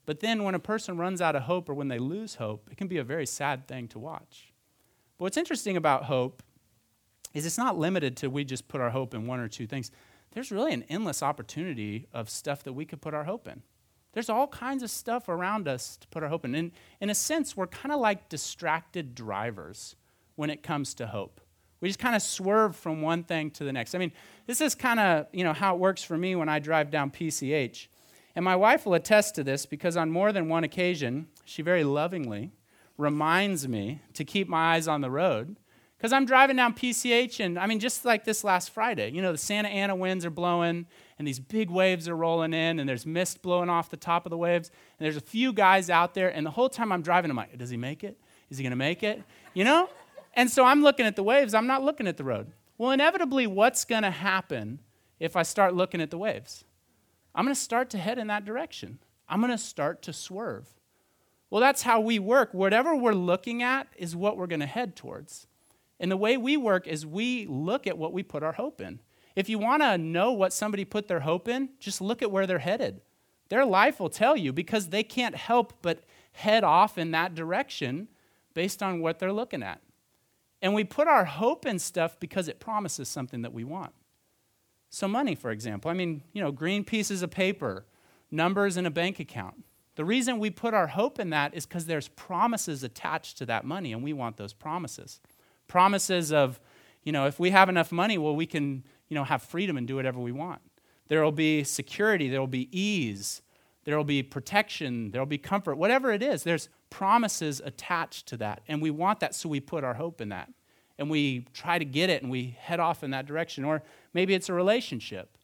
But 0.05 0.19
then 0.19 0.43
when 0.43 0.55
a 0.55 0.59
person 0.59 0.97
runs 0.97 1.21
out 1.21 1.35
of 1.35 1.43
hope 1.43 1.69
or 1.69 1.73
when 1.73 1.87
they 1.87 1.99
lose 1.99 2.35
hope, 2.35 2.67
it 2.71 2.77
can 2.77 2.87
be 2.87 2.97
a 2.97 3.03
very 3.03 3.25
sad 3.25 3.67
thing 3.67 3.87
to 3.89 3.99
watch. 3.99 4.53
But 5.17 5.25
what's 5.25 5.37
interesting 5.37 5.77
about 5.77 6.05
hope 6.05 6.43
is 7.33 7.45
it's 7.45 7.57
not 7.57 7.77
limited 7.77 8.17
to 8.17 8.29
we 8.29 8.43
just 8.43 8.67
put 8.67 8.81
our 8.81 8.89
hope 8.89 9.13
in 9.13 9.27
one 9.27 9.39
or 9.39 9.47
two 9.47 9.67
things. 9.67 9.91
There's 10.31 10.51
really 10.51 10.73
an 10.73 10.83
endless 10.89 11.23
opportunity 11.23 12.07
of 12.13 12.29
stuff 12.29 12.63
that 12.63 12.73
we 12.73 12.85
could 12.85 13.01
put 13.01 13.13
our 13.13 13.23
hope 13.23 13.47
in. 13.47 13.61
There's 14.13 14.29
all 14.29 14.47
kinds 14.47 14.83
of 14.83 14.89
stuff 14.89 15.29
around 15.29 15.67
us 15.67 15.97
to 15.97 16.07
put 16.07 16.23
our 16.23 16.29
hope 16.29 16.45
in. 16.45 16.55
And 16.55 16.71
in 16.99 17.09
a 17.09 17.15
sense, 17.15 17.55
we're 17.55 17.67
kind 17.67 17.91
of 17.91 17.99
like 17.99 18.29
distracted 18.29 19.13
drivers 19.13 19.95
when 20.35 20.49
it 20.49 20.63
comes 20.63 20.93
to 20.95 21.07
hope. 21.07 21.41
We 21.81 21.89
just 21.89 21.99
kind 21.99 22.15
of 22.15 22.21
swerve 22.21 22.75
from 22.75 23.01
one 23.01 23.23
thing 23.23 23.51
to 23.51 23.63
the 23.63 23.71
next. 23.71 23.95
I 23.95 23.99
mean, 23.99 24.11
this 24.47 24.61
is 24.61 24.75
kind 24.75 24.99
of, 24.99 25.27
you 25.31 25.43
know, 25.43 25.53
how 25.53 25.75
it 25.75 25.79
works 25.79 26.03
for 26.03 26.17
me 26.17 26.35
when 26.35 26.49
I 26.49 26.59
drive 26.59 26.91
down 26.91 27.11
PCH. 27.11 27.87
And 28.35 28.43
my 28.43 28.55
wife 28.55 28.85
will 28.85 28.95
attest 28.95 29.35
to 29.35 29.43
this 29.43 29.65
because 29.65 29.95
on 29.95 30.11
more 30.11 30.31
than 30.31 30.49
one 30.49 30.63
occasion, 30.63 31.27
she 31.45 31.61
very 31.61 31.83
lovingly 31.83 32.51
reminds 32.97 33.67
me 33.67 34.01
to 34.13 34.25
keep 34.25 34.49
my 34.49 34.75
eyes 34.75 34.87
on 34.87 35.01
the 35.01 35.09
road 35.09 35.57
because 35.99 36.13
I'm 36.13 36.25
driving 36.25 36.55
down 36.55 36.73
PCH, 36.75 37.43
and 37.43 37.59
I 37.59 37.67
mean, 37.67 37.79
just 37.79 38.05
like 38.05 38.23
this 38.23 38.45
last 38.45 38.69
Friday, 38.69 39.11
you 39.11 39.21
know, 39.21 39.33
the 39.33 39.37
Santa 39.37 39.67
Ana 39.67 39.93
winds 39.97 40.25
are 40.25 40.29
blowing, 40.29 40.85
and 41.17 41.27
these 41.27 41.41
big 41.41 41.69
waves 41.69 42.07
are 42.07 42.15
rolling 42.15 42.53
in, 42.53 42.79
and 42.79 42.87
there's 42.87 43.05
mist 43.05 43.41
blowing 43.41 43.69
off 43.69 43.89
the 43.89 43.97
top 43.97 44.25
of 44.25 44.29
the 44.29 44.37
waves, 44.37 44.71
and 44.97 45.05
there's 45.05 45.17
a 45.17 45.21
few 45.21 45.51
guys 45.51 45.89
out 45.89 46.13
there, 46.13 46.29
and 46.29 46.45
the 46.45 46.51
whole 46.51 46.69
time 46.69 46.93
I'm 46.93 47.01
driving, 47.01 47.29
I'm 47.29 47.35
like, 47.35 47.57
does 47.57 47.69
he 47.69 47.75
make 47.75 48.05
it? 48.05 48.17
Is 48.49 48.57
he 48.57 48.63
to 48.71 48.77
make 48.77 49.03
it? 49.03 49.21
You 49.53 49.65
know? 49.65 49.89
And 50.35 50.49
so 50.49 50.63
I'm 50.63 50.81
looking 50.81 51.05
at 51.05 51.17
the 51.17 51.23
waves, 51.23 51.53
I'm 51.53 51.67
not 51.67 51.83
looking 51.83 52.07
at 52.07 52.15
the 52.15 52.23
road. 52.23 52.53
Well, 52.77 52.91
inevitably, 52.91 53.45
what's 53.45 53.83
to 54.03 54.11
happen 54.11 54.79
if 55.19 55.35
I 55.35 55.43
start 55.43 55.75
looking 55.75 55.99
at 55.99 56.11
the 56.11 56.17
waves? 56.17 56.63
I'm 57.35 57.43
to 57.55 57.61
start 57.61 57.89
to 57.89 57.97
head 57.97 58.17
in 58.17 58.27
that 58.27 58.45
direction. 58.45 58.99
I'm 59.27 59.41
to 59.51 59.57
start 59.57 60.01
to 60.03 60.13
swerve. 60.13 60.69
Well, 61.49 61.59
that's 61.59 61.81
how 61.81 61.99
we 61.99 62.19
work. 62.19 62.53
Whatever 62.53 62.95
we're 62.95 63.11
looking 63.11 63.61
at 63.61 63.87
is 63.97 64.15
what 64.15 64.37
we're 64.37 64.47
to 64.61 64.65
head 64.65 64.95
towards. 64.95 65.47
And 65.99 66.09
the 66.09 66.17
way 66.17 66.37
we 66.37 66.55
work 66.57 66.87
is 66.87 67.05
we 67.05 67.45
look 67.45 67.85
at 67.85 67.97
what 67.97 68.13
we 68.13 68.23
put 68.23 68.43
our 68.43 68.53
hope 68.53 68.81
in. 68.81 68.99
If 69.35 69.49
you 69.49 69.59
want 69.59 69.81
to 69.81 69.97
know 69.97 70.31
what 70.31 70.53
somebody 70.53 70.85
put 70.85 71.07
their 71.07 71.19
hope 71.21 71.47
in, 71.47 71.69
just 71.79 72.01
look 72.01 72.21
at 72.21 72.31
where 72.31 72.47
they're 72.47 72.59
headed. 72.59 73.01
Their 73.49 73.65
life 73.65 73.99
will 73.99 74.09
tell 74.09 74.37
you 74.37 74.53
because 74.53 74.89
they 74.89 75.03
can't 75.03 75.35
help 75.35 75.73
but 75.81 76.03
head 76.33 76.63
off 76.63 76.97
in 76.97 77.11
that 77.11 77.35
direction 77.35 78.07
based 78.53 78.81
on 78.81 79.01
what 79.01 79.19
they're 79.19 79.33
looking 79.33 79.63
at. 79.63 79.81
And 80.61 80.73
we 80.73 80.83
put 80.83 81.07
our 81.07 81.25
hope 81.25 81.65
in 81.65 81.79
stuff 81.79 82.19
because 82.19 82.47
it 82.47 82.59
promises 82.59 83.07
something 83.07 83.41
that 83.41 83.53
we 83.53 83.63
want. 83.63 83.93
So, 84.89 85.07
money, 85.07 85.35
for 85.35 85.51
example, 85.51 85.89
I 85.89 85.93
mean, 85.93 86.23
you 86.33 86.41
know, 86.41 86.51
green 86.51 86.83
pieces 86.83 87.21
of 87.21 87.31
paper, 87.31 87.85
numbers 88.31 88.75
in 88.75 88.85
a 88.85 88.91
bank 88.91 89.19
account. 89.19 89.63
The 89.95 90.05
reason 90.05 90.39
we 90.39 90.49
put 90.49 90.73
our 90.73 90.87
hope 90.87 91.19
in 91.19 91.29
that 91.29 91.53
is 91.53 91.65
because 91.65 91.85
there's 91.85 92.07
promises 92.09 92.83
attached 92.83 93.37
to 93.37 93.45
that 93.47 93.65
money, 93.65 93.93
and 93.93 94.03
we 94.03 94.13
want 94.13 94.37
those 94.37 94.53
promises 94.53 95.19
promises 95.69 96.33
of, 96.33 96.59
you 97.03 97.13
know, 97.13 97.25
if 97.27 97.39
we 97.39 97.51
have 97.51 97.69
enough 97.69 97.93
money, 97.93 98.17
well, 98.17 98.35
we 98.35 98.45
can, 98.45 98.83
you 99.07 99.15
know, 99.15 99.23
have 99.23 99.41
freedom 99.41 99.77
and 99.77 99.87
do 99.87 99.95
whatever 99.95 100.19
we 100.19 100.33
want. 100.33 100.61
There 101.07 101.23
will 101.23 101.31
be 101.31 101.63
security, 101.63 102.29
there 102.29 102.41
will 102.41 102.47
be 102.47 102.67
ease, 102.77 103.41
there 103.85 103.95
will 103.95 104.03
be 104.03 104.21
protection, 104.21 105.11
there 105.11 105.21
will 105.21 105.25
be 105.25 105.37
comfort, 105.37 105.75
whatever 105.75 106.11
it 106.11 106.21
is, 106.21 106.43
there's 106.43 106.67
promises 106.89 107.61
attached 107.63 108.27
to 108.27 108.37
that. 108.37 108.61
And 108.67 108.81
we 108.81 108.91
want 108.91 109.21
that, 109.21 109.33
so 109.33 109.47
we 109.47 109.61
put 109.61 109.83
our 109.83 109.93
hope 109.93 110.19
in 110.19 110.29
that. 110.29 110.51
And 110.97 111.09
we 111.09 111.45
try 111.53 111.79
to 111.79 111.85
get 111.85 112.09
it 112.09 112.21
and 112.21 112.29
we 112.29 112.57
head 112.59 112.81
off 112.81 113.03
in 113.03 113.11
that 113.11 113.25
direction. 113.25 113.63
Or 113.63 113.81
maybe 114.13 114.33
it's 114.33 114.49
a 114.49 114.53
relationship. 114.53 115.37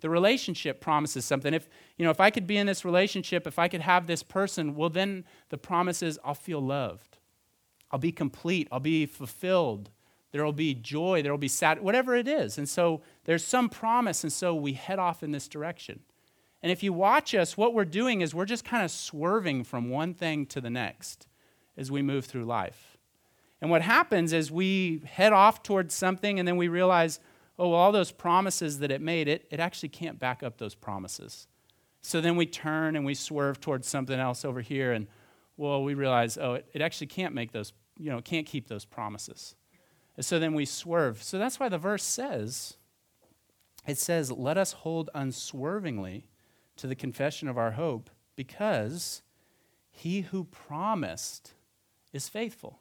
The 0.00 0.10
relationship 0.10 0.80
promises 0.80 1.24
something. 1.24 1.54
If, 1.54 1.68
you 1.96 2.04
know, 2.04 2.10
if 2.10 2.20
I 2.20 2.30
could 2.30 2.46
be 2.46 2.56
in 2.56 2.66
this 2.66 2.84
relationship, 2.84 3.46
if 3.46 3.58
I 3.58 3.68
could 3.68 3.80
have 3.80 4.06
this 4.06 4.24
person, 4.24 4.74
well, 4.74 4.90
then 4.90 5.24
the 5.50 5.58
promise 5.58 6.02
is 6.02 6.18
I'll 6.24 6.34
feel 6.34 6.60
loved. 6.60 7.17
I'll 7.90 7.98
be 7.98 8.12
complete, 8.12 8.68
I'll 8.70 8.80
be 8.80 9.06
fulfilled. 9.06 9.90
There 10.30 10.44
will 10.44 10.52
be 10.52 10.74
joy, 10.74 11.22
there 11.22 11.32
will 11.32 11.38
be 11.38 11.48
sad, 11.48 11.80
whatever 11.80 12.14
it 12.14 12.28
is. 12.28 12.58
And 12.58 12.68
so 12.68 13.00
there's 13.24 13.44
some 13.44 13.68
promise, 13.68 14.22
and 14.22 14.32
so 14.32 14.54
we 14.54 14.74
head 14.74 14.98
off 14.98 15.22
in 15.22 15.32
this 15.32 15.48
direction. 15.48 16.00
And 16.62 16.70
if 16.70 16.82
you 16.82 16.92
watch 16.92 17.34
us, 17.34 17.56
what 17.56 17.72
we're 17.72 17.84
doing 17.84 18.20
is 18.20 18.34
we're 18.34 18.44
just 18.44 18.64
kind 18.64 18.84
of 18.84 18.90
swerving 18.90 19.64
from 19.64 19.88
one 19.88 20.12
thing 20.12 20.44
to 20.46 20.60
the 20.60 20.70
next 20.70 21.26
as 21.76 21.90
we 21.90 22.02
move 22.02 22.26
through 22.26 22.44
life. 22.44 22.98
And 23.60 23.70
what 23.70 23.82
happens 23.82 24.32
is 24.32 24.50
we 24.52 25.02
head 25.06 25.32
off 25.32 25.62
towards 25.62 25.94
something, 25.94 26.38
and 26.38 26.46
then 26.46 26.56
we 26.56 26.68
realize, 26.68 27.20
oh, 27.58 27.70
well, 27.70 27.78
all 27.78 27.92
those 27.92 28.12
promises 28.12 28.80
that 28.80 28.90
it 28.90 29.00
made, 29.00 29.28
it, 29.28 29.46
it 29.50 29.60
actually 29.60 29.88
can't 29.88 30.18
back 30.18 30.42
up 30.42 30.58
those 30.58 30.74
promises. 30.74 31.46
So 32.02 32.20
then 32.20 32.36
we 32.36 32.46
turn 32.46 32.96
and 32.96 33.04
we 33.04 33.14
swerve 33.14 33.60
towards 33.60 33.88
something 33.88 34.18
else 34.18 34.44
over 34.44 34.60
here, 34.60 34.92
and 34.92 35.06
well, 35.58 35.82
we 35.82 35.92
realize, 35.92 36.38
oh, 36.38 36.54
it, 36.54 36.66
it 36.72 36.80
actually 36.80 37.08
can't 37.08 37.34
make 37.34 37.52
those, 37.52 37.74
you 37.98 38.10
know, 38.10 38.18
it 38.18 38.24
can't 38.24 38.46
keep 38.46 38.68
those 38.68 38.86
promises. 38.86 39.54
And 40.16 40.24
so 40.24 40.38
then 40.38 40.54
we 40.54 40.64
swerve. 40.64 41.22
So 41.22 41.38
that's 41.38 41.60
why 41.60 41.68
the 41.68 41.78
verse 41.78 42.04
says, 42.04 42.78
it 43.86 43.98
says, 43.98 44.32
let 44.32 44.56
us 44.56 44.72
hold 44.72 45.10
unswervingly 45.14 46.28
to 46.76 46.86
the 46.86 46.94
confession 46.94 47.48
of 47.48 47.58
our 47.58 47.72
hope 47.72 48.08
because 48.36 49.22
he 49.90 50.22
who 50.22 50.44
promised 50.44 51.54
is 52.12 52.28
faithful. 52.28 52.78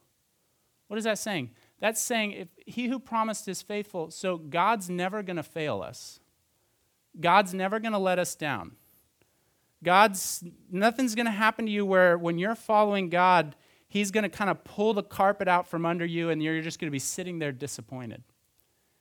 What 0.87 0.97
is 0.97 1.03
that 1.05 1.19
saying? 1.19 1.51
That's 1.79 2.01
saying 2.01 2.31
if 2.31 2.47
he 2.65 2.87
who 2.87 2.99
promised 2.99 3.47
is 3.47 3.61
faithful, 3.61 4.11
so 4.11 4.37
God's 4.37 4.89
never 4.89 5.23
going 5.23 5.35
to 5.35 5.43
fail 5.43 5.81
us. 5.81 6.19
God's 7.19 7.53
never 7.53 7.79
going 7.79 7.93
to 7.93 7.97
let 7.97 8.19
us 8.19 8.35
down. 8.35 8.75
God's 9.83 10.43
nothing's 10.71 11.15
going 11.15 11.25
to 11.25 11.31
happen 11.31 11.65
to 11.65 11.71
you 11.71 11.85
where 11.85 12.17
when 12.17 12.37
you're 12.37 12.55
following 12.55 13.09
God, 13.09 13.55
he's 13.87 14.11
going 14.11 14.23
to 14.23 14.29
kind 14.29 14.49
of 14.49 14.63
pull 14.63 14.93
the 14.93 15.03
carpet 15.03 15.47
out 15.47 15.67
from 15.67 15.85
under 15.85 16.05
you 16.05 16.29
and 16.29 16.41
you're 16.41 16.61
just 16.61 16.79
going 16.79 16.87
to 16.87 16.91
be 16.91 16.99
sitting 16.99 17.39
there 17.39 17.51
disappointed. 17.51 18.23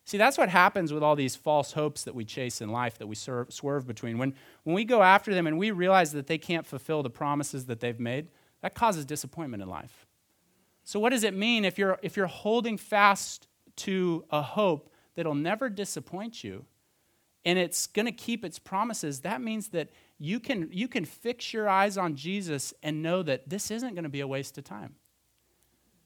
See, 0.04 0.18
that's 0.18 0.38
what 0.38 0.48
happens 0.48 0.92
with 0.92 1.02
all 1.02 1.16
these 1.16 1.34
false 1.34 1.72
hopes 1.72 2.04
that 2.04 2.14
we 2.14 2.24
chase 2.24 2.60
in 2.60 2.70
life 2.70 2.98
that 2.98 3.08
we 3.08 3.16
serve, 3.16 3.52
swerve 3.52 3.88
between. 3.88 4.18
When, 4.18 4.34
when 4.62 4.74
we 4.74 4.84
go 4.84 5.02
after 5.02 5.34
them 5.34 5.48
and 5.48 5.58
we 5.58 5.72
realize 5.72 6.12
that 6.12 6.28
they 6.28 6.38
can't 6.38 6.64
fulfill 6.64 7.02
the 7.02 7.10
promises 7.10 7.66
that 7.66 7.80
they've 7.80 7.98
made, 7.98 8.28
that 8.62 8.74
causes 8.74 9.04
disappointment 9.04 9.64
in 9.64 9.68
life. 9.68 10.06
So, 10.84 11.00
what 11.00 11.10
does 11.10 11.24
it 11.24 11.34
mean 11.34 11.64
if 11.64 11.76
you're, 11.76 11.98
if 12.02 12.16
you're 12.16 12.28
holding 12.28 12.76
fast 12.76 13.48
to 13.76 14.24
a 14.30 14.42
hope 14.42 14.92
that'll 15.16 15.34
never 15.34 15.68
disappoint 15.68 16.44
you 16.44 16.64
and 17.46 17.58
it's 17.58 17.86
going 17.86 18.04
to 18.04 18.12
keep 18.12 18.44
its 18.44 18.58
promises? 18.58 19.20
That 19.20 19.40
means 19.40 19.68
that 19.68 19.88
you 20.18 20.40
can, 20.40 20.68
you 20.72 20.88
can 20.88 21.06
fix 21.06 21.54
your 21.54 21.68
eyes 21.68 21.96
on 21.96 22.16
Jesus 22.16 22.74
and 22.82 23.02
know 23.02 23.22
that 23.22 23.48
this 23.48 23.70
isn't 23.70 23.94
going 23.94 24.04
to 24.04 24.10
be 24.10 24.20
a 24.20 24.26
waste 24.26 24.58
of 24.58 24.64
time. 24.64 24.96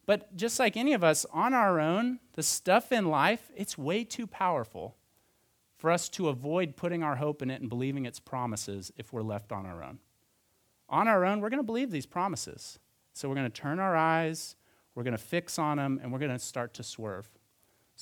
But 0.07 0.37
just 0.37 0.59
like 0.59 0.77
any 0.77 0.93
of 0.93 1.03
us, 1.03 1.25
on 1.33 1.55
our 1.55 1.81
own, 1.81 2.21
the 2.35 2.43
stuff 2.43 2.93
in 2.93 3.07
life, 3.07 3.51
it's 3.57 3.79
way 3.79 4.05
too 4.05 4.27
powerful 4.27 4.97
for 5.77 5.91
us 5.91 6.09
to 6.11 6.29
avoid 6.29 6.77
putting 6.77 7.03
our 7.03 7.17
hope 7.17 7.43
in 7.43 7.51
it 7.51 7.61
and 7.61 7.71
believing 7.71 8.05
its 8.05 8.21
promises 8.21 8.93
if 8.97 9.13
we're 9.13 9.23
left 9.23 9.51
on 9.51 9.65
our 9.65 9.83
own. 9.83 9.99
On 10.89 11.09
our 11.09 11.25
own, 11.25 11.41
we're 11.41 11.49
going 11.49 11.59
to 11.59 11.65
believe 11.65 11.91
these 11.91 12.07
promises. 12.07 12.79
So 13.15 13.29
we're 13.29 13.37
going 13.37 13.51
to 13.51 13.61
turn 13.61 13.79
our 13.79 13.97
eyes, 13.97 14.57
we're 14.95 15.05
going 15.05 15.17
to 15.17 15.19
fix 15.19 15.59
on 15.59 15.79
them, 15.79 16.01
and 16.03 16.13
we're 16.13 16.19
going 16.19 16.33
to 16.33 16.39
start 16.39 16.75
to 16.75 16.83
swerve. 16.83 17.31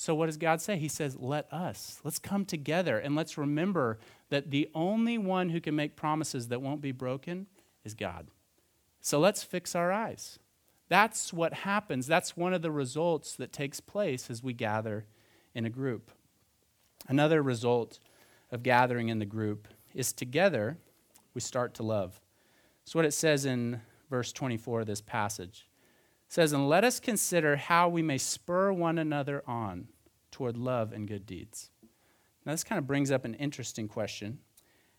So, 0.01 0.15
what 0.15 0.27
does 0.27 0.37
God 0.37 0.61
say? 0.61 0.77
He 0.77 0.87
says, 0.87 1.17
Let 1.17 1.51
us. 1.51 1.99
Let's 2.05 2.19
come 2.19 2.45
together 2.45 2.97
and 2.97 3.17
let's 3.17 3.37
remember 3.37 3.99
that 4.29 4.49
the 4.49 4.69
only 4.73 5.17
one 5.17 5.49
who 5.49 5.59
can 5.59 5.75
make 5.75 5.97
promises 5.97 6.47
that 6.47 6.61
won't 6.61 6.79
be 6.79 6.93
broken 6.93 7.47
is 7.83 7.95
God. 7.95 8.27
So, 9.01 9.19
let's 9.19 9.43
fix 9.43 9.75
our 9.75 9.91
eyes. 9.91 10.39
That's 10.87 11.33
what 11.33 11.53
happens. 11.53 12.07
That's 12.07 12.37
one 12.37 12.53
of 12.53 12.61
the 12.61 12.71
results 12.71 13.35
that 13.35 13.51
takes 13.51 13.81
place 13.81 14.29
as 14.29 14.41
we 14.41 14.53
gather 14.53 15.05
in 15.53 15.65
a 15.65 15.69
group. 15.69 16.11
Another 17.09 17.43
result 17.43 17.99
of 18.51 18.63
gathering 18.63 19.09
in 19.09 19.19
the 19.19 19.25
group 19.25 19.67
is 19.93 20.13
together 20.13 20.77
we 21.33 21.41
start 21.41 21.73
to 21.73 21.83
love. 21.83 22.21
That's 22.85 22.95
what 22.95 23.03
it 23.03 23.13
says 23.13 23.43
in 23.43 23.81
verse 24.09 24.31
24 24.31 24.79
of 24.79 24.87
this 24.87 25.01
passage. 25.01 25.68
Says, 26.29 26.53
And 26.53 26.69
let 26.69 26.83
us 26.83 26.99
consider 26.99 27.57
how 27.57 27.89
we 27.89 28.01
may 28.01 28.19
spur 28.19 28.71
one 28.71 28.97
another 28.97 29.43
on 29.47 29.87
toward 30.31 30.55
love 30.55 30.93
and 30.93 31.07
good 31.07 31.25
deeds. 31.25 31.71
Now, 32.45 32.53
this 32.53 32.63
kind 32.63 32.79
of 32.79 32.87
brings 32.87 33.11
up 33.11 33.25
an 33.25 33.33
interesting 33.33 33.87
question. 33.87 34.39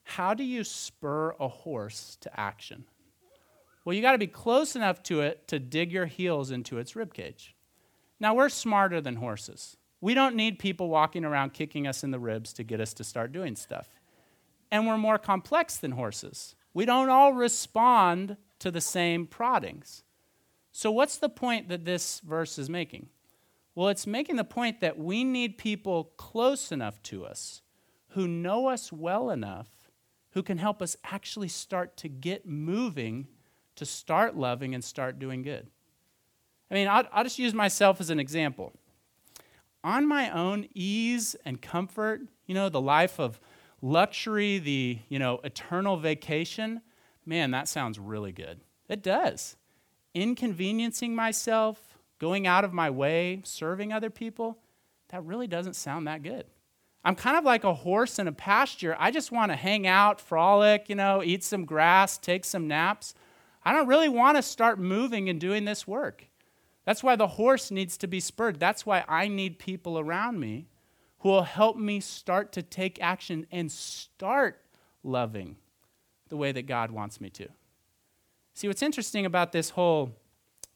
How 0.02 0.34
do 0.34 0.42
you 0.42 0.64
spur 0.64 1.34
a 1.38 1.48
horse 1.48 2.18
to 2.20 2.40
action? 2.40 2.84
Well, 3.84 3.94
you 3.94 4.02
got 4.02 4.12
to 4.12 4.18
be 4.18 4.26
close 4.26 4.76
enough 4.76 5.02
to 5.04 5.20
it 5.20 5.46
to 5.48 5.58
dig 5.58 5.92
your 5.92 6.06
heels 6.06 6.50
into 6.50 6.78
its 6.78 6.96
rib 6.96 7.14
cage. 7.14 7.54
Now, 8.18 8.34
we're 8.34 8.48
smarter 8.48 9.00
than 9.00 9.16
horses. 9.16 9.76
We 10.00 10.14
don't 10.14 10.34
need 10.34 10.58
people 10.58 10.88
walking 10.88 11.24
around 11.24 11.54
kicking 11.54 11.86
us 11.86 12.02
in 12.02 12.10
the 12.10 12.18
ribs 12.18 12.52
to 12.54 12.64
get 12.64 12.80
us 12.80 12.92
to 12.94 13.04
start 13.04 13.32
doing 13.32 13.54
stuff. 13.54 13.88
And 14.70 14.86
we're 14.86 14.98
more 14.98 15.18
complex 15.18 15.76
than 15.76 15.92
horses. 15.92 16.54
We 16.74 16.84
don't 16.84 17.08
all 17.08 17.34
respond 17.34 18.36
to 18.58 18.70
the 18.70 18.80
same 18.80 19.26
proddings. 19.26 20.02
So, 20.72 20.90
what's 20.90 21.18
the 21.18 21.28
point 21.28 21.68
that 21.68 21.84
this 21.84 22.20
verse 22.20 22.58
is 22.58 22.70
making? 22.70 23.08
Well, 23.74 23.88
it's 23.88 24.06
making 24.06 24.36
the 24.36 24.44
point 24.44 24.80
that 24.80 24.98
we 24.98 25.24
need 25.24 25.58
people 25.58 26.12
close 26.16 26.72
enough 26.72 27.02
to 27.04 27.24
us 27.24 27.62
who 28.10 28.26
know 28.26 28.68
us 28.68 28.92
well 28.92 29.30
enough 29.30 29.68
who 30.32 30.42
can 30.42 30.58
help 30.58 30.80
us 30.80 30.96
actually 31.04 31.48
start 31.48 31.96
to 31.98 32.08
get 32.08 32.46
moving 32.46 33.26
to 33.76 33.84
start 33.84 34.36
loving 34.36 34.74
and 34.74 34.84
start 34.84 35.18
doing 35.18 35.42
good. 35.42 35.66
I 36.70 36.74
mean, 36.74 36.88
I'll, 36.88 37.04
I'll 37.12 37.24
just 37.24 37.38
use 37.38 37.54
myself 37.54 38.00
as 38.00 38.10
an 38.10 38.20
example. 38.20 38.72
On 39.82 40.06
my 40.06 40.30
own 40.30 40.68
ease 40.74 41.34
and 41.44 41.60
comfort, 41.60 42.20
you 42.46 42.54
know, 42.54 42.68
the 42.68 42.80
life 42.80 43.18
of 43.18 43.40
luxury, 43.82 44.58
the, 44.58 44.98
you 45.08 45.18
know, 45.18 45.40
eternal 45.42 45.96
vacation, 45.96 46.82
man, 47.24 47.50
that 47.52 47.66
sounds 47.68 47.98
really 47.98 48.32
good. 48.32 48.60
It 48.88 49.02
does. 49.02 49.56
Inconveniencing 50.14 51.14
myself, 51.14 51.98
going 52.18 52.46
out 52.46 52.64
of 52.64 52.72
my 52.72 52.90
way, 52.90 53.40
serving 53.44 53.92
other 53.92 54.10
people, 54.10 54.58
that 55.08 55.24
really 55.24 55.46
doesn't 55.46 55.76
sound 55.76 56.06
that 56.06 56.22
good. 56.22 56.44
I'm 57.04 57.14
kind 57.14 57.36
of 57.36 57.44
like 57.44 57.64
a 57.64 57.72
horse 57.72 58.18
in 58.18 58.28
a 58.28 58.32
pasture. 58.32 58.94
I 58.98 59.10
just 59.10 59.32
want 59.32 59.50
to 59.50 59.56
hang 59.56 59.86
out, 59.86 60.20
frolic, 60.20 60.88
you 60.88 60.94
know, 60.94 61.22
eat 61.22 61.42
some 61.42 61.64
grass, 61.64 62.18
take 62.18 62.44
some 62.44 62.68
naps. 62.68 63.14
I 63.64 63.72
don't 63.72 63.86
really 63.86 64.08
want 64.08 64.36
to 64.36 64.42
start 64.42 64.78
moving 64.78 65.28
and 65.28 65.40
doing 65.40 65.64
this 65.64 65.86
work. 65.86 66.26
That's 66.84 67.02
why 67.02 67.16
the 67.16 67.26
horse 67.26 67.70
needs 67.70 67.96
to 67.98 68.06
be 68.06 68.20
spurred. 68.20 68.60
That's 68.60 68.84
why 68.84 69.04
I 69.08 69.28
need 69.28 69.58
people 69.58 69.98
around 69.98 70.40
me 70.40 70.66
who 71.20 71.28
will 71.28 71.42
help 71.42 71.76
me 71.76 72.00
start 72.00 72.52
to 72.52 72.62
take 72.62 73.00
action 73.02 73.46
and 73.50 73.70
start 73.70 74.60
loving 75.02 75.56
the 76.28 76.36
way 76.36 76.52
that 76.52 76.66
God 76.66 76.90
wants 76.90 77.20
me 77.20 77.30
to. 77.30 77.48
See, 78.60 78.68
what's 78.68 78.82
interesting 78.82 79.24
about 79.24 79.52
this 79.52 79.70
whole 79.70 80.14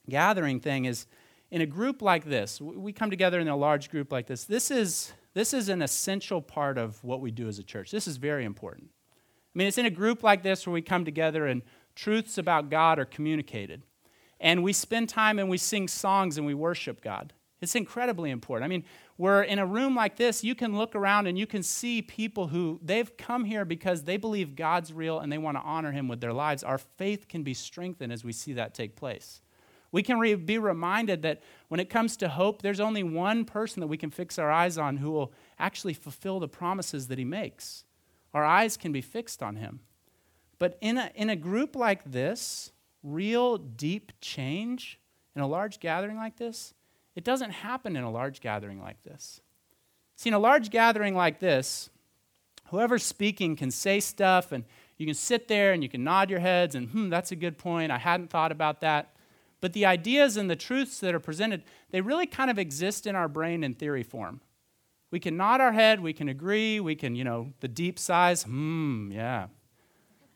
gathering 0.09 0.59
thing 0.59 0.85
is 0.85 1.05
in 1.51 1.61
a 1.61 1.67
group 1.67 2.01
like 2.01 2.25
this, 2.25 2.59
we 2.59 2.91
come 2.91 3.11
together 3.11 3.39
in 3.39 3.47
a 3.47 3.55
large 3.55 3.91
group 3.91 4.11
like 4.11 4.25
this. 4.25 4.45
This 4.45 4.71
is, 4.71 5.13
this 5.35 5.53
is 5.53 5.69
an 5.69 5.83
essential 5.83 6.41
part 6.41 6.79
of 6.79 7.03
what 7.03 7.21
we 7.21 7.29
do 7.29 7.47
as 7.47 7.59
a 7.59 7.63
church. 7.63 7.91
This 7.91 8.07
is 8.07 8.17
very 8.17 8.43
important. 8.43 8.89
I 8.89 9.59
mean, 9.59 9.67
it's 9.67 9.77
in 9.77 9.85
a 9.85 9.91
group 9.91 10.23
like 10.23 10.41
this 10.41 10.65
where 10.65 10.73
we 10.73 10.81
come 10.81 11.05
together 11.05 11.45
and 11.45 11.61
truths 11.93 12.39
about 12.39 12.71
God 12.71 12.97
are 12.97 13.05
communicated. 13.05 13.83
And 14.39 14.63
we 14.63 14.73
spend 14.73 15.07
time 15.07 15.37
and 15.37 15.47
we 15.47 15.59
sing 15.59 15.87
songs 15.87 16.39
and 16.39 16.47
we 16.47 16.55
worship 16.55 17.01
God. 17.01 17.33
It's 17.61 17.75
incredibly 17.75 18.31
important. 18.31 18.65
I 18.65 18.67
mean, 18.67 18.83
we're 19.17 19.43
in 19.43 19.59
a 19.59 19.65
room 19.65 19.95
like 19.95 20.17
this, 20.17 20.43
you 20.43 20.55
can 20.55 20.77
look 20.77 20.93
around 20.93 21.27
and 21.27 21.37
you 21.37 21.47
can 21.47 21.63
see 21.63 22.01
people 22.01 22.47
who 22.47 22.79
they've 22.83 23.15
come 23.17 23.45
here 23.45 23.63
because 23.63 24.03
they 24.03 24.17
believe 24.17 24.55
God's 24.55 24.91
real 24.91 25.19
and 25.19 25.31
they 25.31 25.37
want 25.37 25.55
to 25.55 25.63
honor 25.63 25.93
him 25.93 26.07
with 26.09 26.19
their 26.19 26.33
lives. 26.33 26.63
Our 26.63 26.77
faith 26.77 27.29
can 27.29 27.41
be 27.41 27.53
strengthened 27.53 28.11
as 28.11 28.25
we 28.25 28.33
see 28.33 28.53
that 28.53 28.73
take 28.73 28.95
place. 28.95 29.41
We 29.93 30.03
can 30.03 30.19
re- 30.19 30.35
be 30.35 30.57
reminded 30.57 31.21
that 31.21 31.41
when 31.69 31.79
it 31.79 31.89
comes 31.89 32.17
to 32.17 32.27
hope, 32.27 32.61
there's 32.61 32.81
only 32.81 33.03
one 33.03 33.45
person 33.45 33.79
that 33.79 33.87
we 33.87 33.95
can 33.95 34.11
fix 34.11 34.37
our 34.37 34.51
eyes 34.51 34.77
on 34.77 34.97
who 34.97 35.11
will 35.11 35.31
actually 35.57 35.93
fulfill 35.93 36.41
the 36.41 36.49
promises 36.49 37.07
that 37.07 37.17
he 37.17 37.23
makes. 37.23 37.85
Our 38.33 38.43
eyes 38.43 38.75
can 38.75 38.91
be 38.91 38.99
fixed 38.99 39.41
on 39.41 39.55
him. 39.55 39.79
But 40.59 40.77
in 40.81 40.97
a, 40.97 41.09
in 41.15 41.29
a 41.29 41.37
group 41.37 41.77
like 41.77 42.03
this, 42.03 42.73
real 43.03 43.57
deep 43.57 44.11
change 44.19 44.99
in 45.33 45.41
a 45.41 45.47
large 45.47 45.79
gathering 45.79 46.17
like 46.17 46.35
this, 46.35 46.73
it 47.15 47.23
doesn't 47.23 47.51
happen 47.51 47.95
in 47.95 48.03
a 48.03 48.11
large 48.11 48.41
gathering 48.41 48.81
like 48.81 49.01
this. 49.03 49.41
See, 50.15 50.29
in 50.29 50.33
a 50.33 50.39
large 50.39 50.69
gathering 50.69 51.15
like 51.15 51.39
this, 51.39 51.89
whoever's 52.67 53.03
speaking 53.03 53.55
can 53.55 53.71
say 53.71 53.99
stuff, 53.99 54.51
and 54.51 54.65
you 54.97 55.05
can 55.05 55.15
sit 55.15 55.47
there 55.47 55.73
and 55.73 55.83
you 55.83 55.89
can 55.89 56.03
nod 56.03 56.29
your 56.29 56.39
heads, 56.39 56.75
and 56.75 56.89
hmm, 56.89 57.09
that's 57.09 57.31
a 57.31 57.35
good 57.35 57.57
point. 57.57 57.91
I 57.91 57.97
hadn't 57.97 58.29
thought 58.29 58.51
about 58.51 58.81
that. 58.81 59.15
But 59.61 59.73
the 59.73 59.85
ideas 59.85 60.37
and 60.37 60.49
the 60.49 60.55
truths 60.55 60.99
that 60.99 61.15
are 61.15 61.19
presented, 61.19 61.63
they 61.91 62.01
really 62.01 62.27
kind 62.27 62.51
of 62.51 62.59
exist 62.59 63.07
in 63.07 63.15
our 63.15 63.27
brain 63.27 63.63
in 63.63 63.73
theory 63.73 64.03
form. 64.03 64.41
We 65.11 65.19
can 65.19 65.37
nod 65.37 65.61
our 65.61 65.71
head, 65.71 66.01
we 66.01 66.13
can 66.13 66.27
agree, 66.27 66.79
we 66.79 66.95
can, 66.95 67.15
you 67.15 67.23
know, 67.23 67.53
the 67.61 67.67
deep 67.67 67.97
sighs, 67.97 68.43
hmm, 68.43 69.11
yeah, 69.11 69.47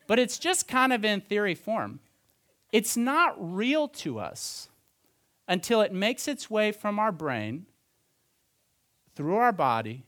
but 0.08 0.18
it's 0.18 0.40
just 0.40 0.68
kind 0.68 0.94
of 0.94 1.04
in 1.06 1.22
theory 1.22 1.54
form. 1.54 2.00
It's 2.72 2.96
not 2.96 3.36
real 3.38 3.88
to 3.90 4.20
us 4.20 4.69
until 5.50 5.82
it 5.82 5.92
makes 5.92 6.28
its 6.28 6.50
way 6.50 6.72
from 6.72 7.00
our 7.00 7.12
brain 7.12 7.66
through 9.16 9.36
our 9.36 9.52
body 9.52 10.06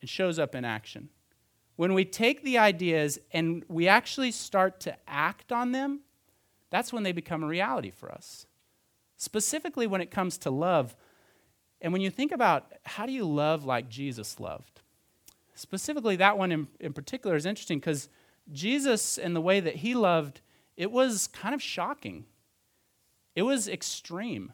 and 0.00 0.08
shows 0.08 0.38
up 0.38 0.54
in 0.54 0.64
action. 0.64 1.08
When 1.76 1.94
we 1.94 2.04
take 2.04 2.44
the 2.44 2.58
ideas 2.58 3.18
and 3.32 3.64
we 3.66 3.88
actually 3.88 4.30
start 4.30 4.78
to 4.80 4.94
act 5.08 5.50
on 5.50 5.72
them, 5.72 6.00
that's 6.70 6.92
when 6.92 7.02
they 7.02 7.12
become 7.12 7.42
a 7.42 7.46
reality 7.46 7.90
for 7.90 8.12
us. 8.12 8.46
Specifically, 9.16 9.86
when 9.86 10.02
it 10.02 10.10
comes 10.10 10.36
to 10.38 10.50
love, 10.50 10.94
and 11.80 11.92
when 11.92 12.02
you 12.02 12.10
think 12.10 12.30
about 12.30 12.70
how 12.84 13.06
do 13.06 13.12
you 13.12 13.24
love 13.24 13.64
like 13.64 13.88
Jesus 13.88 14.38
loved, 14.38 14.82
specifically 15.54 16.16
that 16.16 16.36
one 16.36 16.52
in, 16.52 16.68
in 16.78 16.92
particular 16.92 17.36
is 17.36 17.46
interesting 17.46 17.78
because 17.78 18.10
Jesus 18.52 19.16
and 19.16 19.34
the 19.34 19.40
way 19.40 19.60
that 19.60 19.76
he 19.76 19.94
loved, 19.94 20.42
it 20.76 20.92
was 20.92 21.26
kind 21.28 21.54
of 21.54 21.62
shocking. 21.62 22.26
It 23.34 23.42
was 23.42 23.66
extreme. 23.66 24.52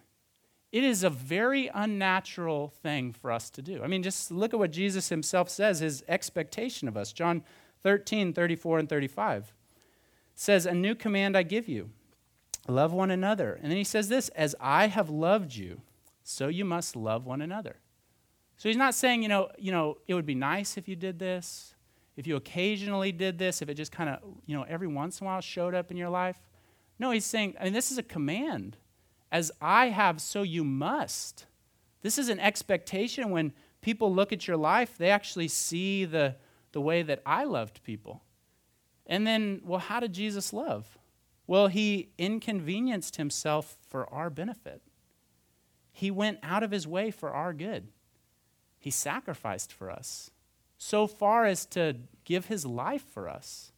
It 0.73 0.85
is 0.85 1.03
a 1.03 1.11
very 1.11 1.69
unnatural 1.75 2.69
thing 2.69 3.13
for 3.13 3.33
us 3.33 3.51
to 3.51 3.63
do. 3.63 3.83
I 3.83 3.89
mean, 3.89 4.03
just 4.03 4.31
look 4.31 4.55
at 4.55 4.61
what 4.61 4.71
Jesus 4.71 5.09
himself 5.09 5.49
says, 5.49 5.81
his 5.81 6.05
expectation 6.07 6.87
of 6.87 6.97
us. 6.97 7.13
John 7.13 7.43
13, 7.83 8.33
34, 8.33 8.79
and 8.79 8.89
35 8.89 9.53
says, 10.35 10.67
A 10.67 10.75
new 10.75 10.95
command 10.95 11.37
I 11.37 11.43
give 11.43 11.69
you 11.69 11.91
love 12.69 12.93
one 12.93 13.11
another. 13.11 13.59
And 13.61 13.71
then 13.71 13.77
he 13.77 13.85
says 13.85 14.09
this 14.09 14.29
as 14.31 14.55
I 14.61 14.87
have 14.87 15.11
loved 15.11 15.55
you, 15.55 15.81
so 16.23 16.49
you 16.49 16.65
must 16.65 16.95
love 16.95 17.27
one 17.27 17.43
another. 17.43 17.77
So 18.57 18.69
he's 18.69 18.77
not 18.77 18.95
saying, 18.95 19.23
you 19.23 19.29
know, 19.29 19.49
you 19.59 19.73
know, 19.73 19.99
it 20.07 20.15
would 20.15 20.27
be 20.27 20.35
nice 20.35 20.77
if 20.77 20.87
you 20.87 20.95
did 20.95 21.19
this, 21.19 21.75
if 22.17 22.27
you 22.27 22.37
occasionally 22.37 23.11
did 23.11 23.39
this, 23.39 23.63
if 23.63 23.69
it 23.69 23.75
just 23.75 23.91
kind 23.91 24.11
of, 24.11 24.19
you 24.47 24.55
know, 24.57 24.65
every 24.69 24.87
once 24.87 25.21
in 25.21 25.27
a 25.27 25.31
while 25.31 25.41
showed 25.41 25.75
up 25.75 25.91
in 25.91 25.97
your 25.97 26.11
life. 26.11 26.37
No, 26.99 27.11
he's 27.11 27.25
saying, 27.25 27.55
I 27.59 27.65
mean, 27.65 27.73
this 27.73 27.91
is 27.91 27.99
a 27.99 28.03
command. 28.03 28.77
As 29.33 29.53
I 29.61 29.89
have, 29.89 30.21
so 30.21 30.43
you 30.43 30.65
must. 30.65 31.47
This 32.03 32.19
is 32.19 32.29
an 32.29 32.41
expectation 32.41 33.31
when 33.31 33.53
people 33.81 34.13
look 34.13 34.33
at 34.33 34.47
your 34.47 34.57
life, 34.57 34.97
they 34.99 35.11
actually 35.11 35.49
see 35.49 36.05
the, 36.05 36.37
the 36.73 36.81
way 36.81 37.03
that 37.03 37.23
I 37.25 37.45
loved 37.45 37.83
people. 37.83 38.23
And 39.07 39.27
then, 39.27 39.61
well, 39.65 39.79
how 39.81 40.01
did 40.01 40.13
Jesus 40.13 40.53
love? 40.53 40.99
Well, 41.47 41.67
he 41.67 42.11
inconvenienced 42.17 43.17
himself 43.17 43.77
for 43.89 44.09
our 44.13 44.31
benefit. 44.31 44.83
He 45.93 46.11
went 46.11 46.39
out 46.43 46.63
of 46.63 46.71
his 46.71 46.87
way 46.87 47.11
for 47.11 47.31
our 47.33 47.53
good. 47.53 47.89
He 48.79 48.91
sacrificed 48.91 49.73
for 49.73 49.91
us, 49.91 50.31
so 50.79 51.07
far 51.07 51.45
as 51.45 51.67
to 51.67 51.97
give 52.25 52.47
his 52.47 52.65
life 52.65 53.05
for 53.05 53.29
us. 53.29 53.73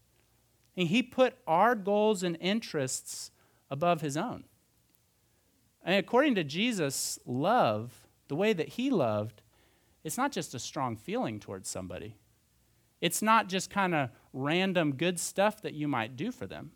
And 0.77 0.89
he 0.89 1.03
put 1.03 1.35
our 1.47 1.75
goals 1.75 2.23
and 2.23 2.37
interests 2.41 3.31
above 3.71 4.01
his 4.01 4.17
own. 4.17 4.45
And 5.85 5.97
according 5.97 6.35
to 6.37 6.45
Jesus, 6.45 7.19
love, 7.27 8.07
the 8.29 8.37
way 8.37 8.53
that 8.53 8.71
he 8.71 8.91
loved, 8.91 9.43
it's 10.05 10.17
not 10.17 10.33
just 10.33 10.55
a 10.55 10.59
strong 10.59 10.97
feeling 10.97 11.41
towards 11.41 11.69
somebody. 11.69 12.17
It's 13.01 13.23
not 13.23 13.49
just 13.49 13.71
kind 13.71 13.95
of 13.95 14.11
random 14.33 14.95
good 14.95 15.19
stuff 15.19 15.61
that 15.63 15.75
you 15.75 15.89
might 15.89 16.17
do 16.17 16.31
for 16.31 16.47
them 16.47 16.73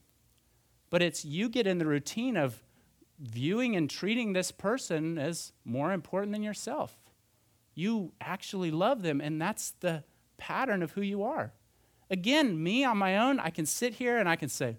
but 0.90 1.02
it's 1.02 1.24
you 1.24 1.48
get 1.48 1.66
in 1.66 1.78
the 1.78 1.86
routine 1.86 2.36
of 2.36 2.62
viewing 3.18 3.76
and 3.76 3.88
treating 3.88 4.32
this 4.32 4.52
person 4.52 5.18
as 5.18 5.52
more 5.64 5.92
important 5.92 6.32
than 6.32 6.42
yourself. 6.42 6.96
You 7.74 8.12
actually 8.20 8.70
love 8.70 9.02
them, 9.02 9.20
and 9.20 9.40
that's 9.40 9.72
the 9.80 10.04
pattern 10.38 10.82
of 10.82 10.92
who 10.92 11.02
you 11.02 11.22
are. 11.22 11.52
Again, 12.10 12.62
me 12.62 12.84
on 12.84 12.98
my 12.98 13.18
own, 13.18 13.40
I 13.40 13.50
can 13.50 13.66
sit 13.66 13.94
here 13.94 14.18
and 14.18 14.28
I 14.28 14.36
can 14.36 14.48
say, 14.48 14.76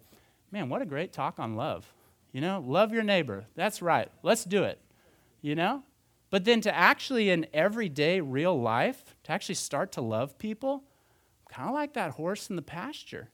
man, 0.51 0.69
what 0.69 0.81
a 0.81 0.85
great 0.85 1.11
talk 1.11 1.39
on 1.39 1.55
love. 1.55 1.91
You 2.31 2.41
know, 2.41 2.63
love 2.65 2.91
your 2.93 3.03
neighbor. 3.03 3.45
That's 3.55 3.81
right. 3.81 4.09
Let's 4.23 4.43
do 4.43 4.63
it. 4.63 4.79
You 5.41 5.55
know? 5.55 5.83
But 6.29 6.43
then 6.45 6.61
to 6.61 6.75
actually, 6.75 7.29
in 7.29 7.47
everyday 7.53 8.19
real 8.19 8.59
life, 8.59 9.15
to 9.23 9.31
actually 9.31 9.55
start 9.55 9.93
to 9.93 10.01
love 10.01 10.37
people, 10.37 10.83
kind 11.49 11.69
of 11.69 11.73
like 11.73 11.93
that 11.93 12.11
horse 12.11 12.49
in 12.49 12.55
the 12.55 12.61
pasture. 12.61 13.29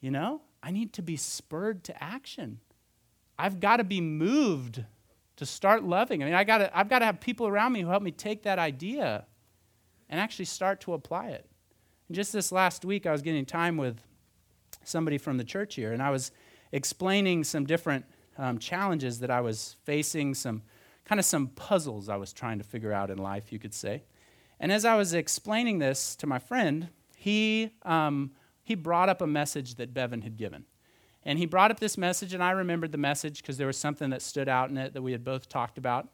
You 0.00 0.10
know? 0.10 0.42
I 0.62 0.70
need 0.70 0.92
to 0.94 1.02
be 1.02 1.16
spurred 1.16 1.84
to 1.84 2.02
action. 2.02 2.60
I've 3.38 3.60
got 3.60 3.76
to 3.76 3.84
be 3.84 4.00
moved 4.00 4.82
to 5.36 5.46
start 5.46 5.84
loving. 5.84 6.22
I 6.22 6.26
mean, 6.26 6.34
I 6.34 6.44
gotta, 6.44 6.76
I've 6.76 6.88
got 6.88 7.00
to 7.00 7.04
have 7.04 7.20
people 7.20 7.46
around 7.46 7.72
me 7.72 7.82
who 7.82 7.88
help 7.88 8.02
me 8.02 8.10
take 8.10 8.42
that 8.44 8.58
idea 8.58 9.26
and 10.08 10.18
actually 10.18 10.46
start 10.46 10.80
to 10.82 10.94
apply 10.94 11.28
it. 11.28 11.46
And 12.08 12.14
just 12.14 12.32
this 12.32 12.50
last 12.50 12.84
week, 12.84 13.06
I 13.06 13.12
was 13.12 13.22
getting 13.22 13.44
time 13.44 13.76
with 13.76 14.00
somebody 14.84 15.18
from 15.18 15.36
the 15.36 15.44
church 15.44 15.74
here, 15.74 15.92
and 15.92 16.02
I 16.02 16.10
was 16.10 16.30
explaining 16.76 17.42
some 17.42 17.64
different 17.64 18.04
um, 18.36 18.58
challenges 18.58 19.20
that 19.20 19.30
I 19.30 19.40
was 19.40 19.76
facing, 19.84 20.34
some 20.34 20.62
kind 21.06 21.18
of 21.18 21.24
some 21.24 21.48
puzzles 21.48 22.08
I 22.08 22.16
was 22.16 22.32
trying 22.32 22.58
to 22.58 22.64
figure 22.64 22.92
out 22.92 23.10
in 23.10 23.16
life, 23.16 23.50
you 23.50 23.58
could 23.58 23.72
say. 23.72 24.04
And 24.60 24.70
as 24.70 24.84
I 24.84 24.94
was 24.96 25.14
explaining 25.14 25.78
this 25.78 26.14
to 26.16 26.26
my 26.26 26.38
friend, 26.38 26.88
he 27.16 27.70
um, 27.82 28.32
he 28.62 28.74
brought 28.74 29.08
up 29.08 29.22
a 29.22 29.26
message 29.26 29.76
that 29.76 29.94
Bevan 29.94 30.22
had 30.22 30.36
given. 30.36 30.64
And 31.24 31.38
he 31.38 31.46
brought 31.46 31.70
up 31.70 31.80
this 31.80 31.96
message, 31.96 32.34
and 32.34 32.42
I 32.42 32.50
remembered 32.50 32.92
the 32.92 32.98
message 32.98 33.40
because 33.40 33.56
there 33.56 33.66
was 33.66 33.78
something 33.78 34.10
that 34.10 34.22
stood 34.22 34.48
out 34.48 34.70
in 34.70 34.76
it 34.76 34.92
that 34.92 35.02
we 35.02 35.12
had 35.12 35.24
both 35.24 35.48
talked 35.48 35.78
about. 35.78 36.08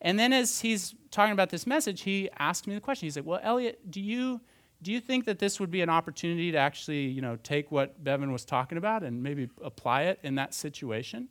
And 0.00 0.18
then 0.18 0.32
as 0.32 0.60
he's 0.60 0.94
talking 1.10 1.32
about 1.32 1.50
this 1.50 1.66
message, 1.66 2.02
he 2.02 2.30
asked 2.38 2.66
me 2.66 2.74
the 2.74 2.80
question. 2.80 3.06
He's 3.06 3.16
like, 3.16 3.26
Well, 3.26 3.40
Elliot, 3.42 3.90
do 3.90 4.00
you, 4.00 4.40
do 4.84 4.92
you 4.92 5.00
think 5.00 5.24
that 5.24 5.38
this 5.38 5.58
would 5.58 5.70
be 5.70 5.80
an 5.80 5.88
opportunity 5.88 6.52
to 6.52 6.58
actually 6.58 7.06
you 7.06 7.22
know, 7.22 7.36
take 7.42 7.72
what 7.72 8.04
Bevan 8.04 8.30
was 8.30 8.44
talking 8.44 8.76
about 8.76 9.02
and 9.02 9.22
maybe 9.22 9.48
apply 9.62 10.02
it 10.02 10.20
in 10.22 10.34
that 10.34 10.52
situation? 10.52 11.28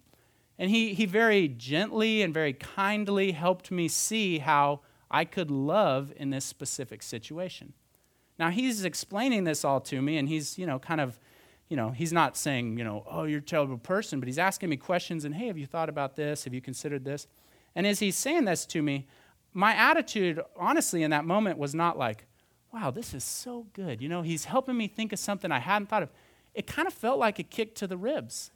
And 0.57 0.69
he, 0.69 0.93
he 0.93 1.05
very 1.05 1.47
gently 1.47 2.23
and 2.23 2.33
very 2.33 2.53
kindly 2.53 3.31
helped 3.31 3.71
me 3.71 3.87
see 3.87 4.39
how 4.39 4.81
I 5.09 5.23
could 5.25 5.51
love 5.51 6.11
in 6.15 6.31
this 6.31 6.45
specific 6.45 7.03
situation. 7.03 7.73
Now 8.39 8.49
he's 8.49 8.83
explaining 8.83 9.43
this 9.43 9.63
all 9.63 9.79
to 9.81 10.01
me, 10.01 10.17
and 10.17 10.27
he's, 10.27 10.57
you 10.57 10.65
know, 10.65 10.79
kind 10.79 10.99
of, 10.99 11.19
you 11.69 11.77
know, 11.77 11.91
he's 11.91 12.11
not 12.11 12.35
saying, 12.35 12.79
you 12.79 12.83
know, 12.83 13.05
oh, 13.09 13.25
you're 13.25 13.39
a 13.39 13.41
terrible 13.41 13.77
person, 13.77 14.19
but 14.19 14.27
he's 14.27 14.39
asking 14.39 14.69
me 14.69 14.77
questions 14.77 15.25
and, 15.25 15.35
hey, 15.35 15.47
have 15.47 15.57
you 15.57 15.67
thought 15.67 15.89
about 15.89 16.15
this? 16.15 16.43
Have 16.45 16.53
you 16.53 16.61
considered 16.61 17.05
this? 17.05 17.27
And 17.75 17.85
as 17.85 17.99
he's 17.99 18.15
saying 18.15 18.45
this 18.45 18.65
to 18.67 18.81
me, 18.81 19.07
my 19.53 19.73
attitude, 19.75 20.41
honestly, 20.57 21.03
in 21.03 21.11
that 21.11 21.25
moment 21.25 21.59
was 21.59 21.75
not 21.75 21.97
like, 21.97 22.25
wow, 22.73 22.89
this 22.89 23.13
is 23.13 23.23
so 23.23 23.67
good. 23.73 24.01
You 24.01 24.09
know, 24.09 24.23
he's 24.23 24.45
helping 24.45 24.75
me 24.75 24.87
think 24.87 25.13
of 25.13 25.19
something 25.19 25.51
I 25.51 25.59
hadn't 25.59 25.87
thought 25.89 26.03
of. 26.03 26.09
It 26.53 26.67
kind 26.67 26.87
of 26.87 26.93
felt 26.93 27.19
like 27.19 27.39
a 27.39 27.43
kick 27.43 27.75
to 27.75 27.87
the 27.87 27.97
ribs. 27.97 28.51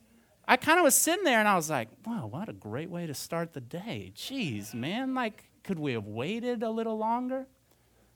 I 0.48 0.58
kind 0.58 0.80
of 0.80 0.84
was 0.84 0.96
sitting 0.96 1.24
there 1.24 1.40
and 1.40 1.48
I 1.48 1.56
was 1.56 1.70
like, 1.70 1.90
wow, 2.06 2.28
what 2.28 2.50
a 2.50 2.54
great 2.54 2.90
way 2.90 3.06
to 3.06 3.14
start 3.14 3.54
the 3.54 3.62
day. 3.62 4.12
Jeez, 4.16 4.74
man, 4.74 5.14
like, 5.14 5.44
could 5.64 5.78
we 5.78 5.94
have 5.94 6.06
waited 6.06 6.64
a 6.64 6.70
little 6.70 6.98
longer? 6.98 7.48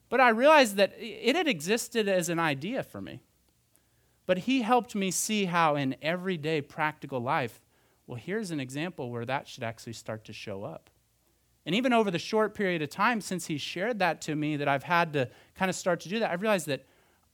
But 0.09 0.21
I 0.21 0.29
realized 0.29 0.75
that 0.77 0.93
it 0.97 1.35
had 1.35 1.47
existed 1.47 2.07
as 2.07 2.29
an 2.29 2.39
idea 2.39 2.83
for 2.83 3.01
me. 3.01 3.21
But 4.25 4.39
he 4.39 4.61
helped 4.61 4.95
me 4.95 5.11
see 5.11 5.45
how 5.45 5.75
in 5.75 5.95
everyday 6.01 6.61
practical 6.61 7.19
life, 7.19 7.59
well, 8.07 8.17
here's 8.17 8.51
an 8.51 8.59
example 8.59 9.09
where 9.09 9.25
that 9.25 9.47
should 9.47 9.63
actually 9.63 9.93
start 9.93 10.23
to 10.25 10.33
show 10.33 10.63
up. 10.63 10.89
And 11.65 11.75
even 11.75 11.93
over 11.93 12.09
the 12.09 12.19
short 12.19 12.55
period 12.55 12.81
of 12.81 12.89
time 12.89 13.21
since 13.21 13.45
he 13.45 13.57
shared 13.57 13.99
that 13.99 14.21
to 14.21 14.35
me, 14.35 14.57
that 14.57 14.67
I've 14.67 14.83
had 14.83 15.13
to 15.13 15.29
kind 15.55 15.69
of 15.69 15.75
start 15.75 15.99
to 16.01 16.09
do 16.09 16.19
that, 16.19 16.31
I've 16.31 16.41
realized 16.41 16.67
that, 16.67 16.85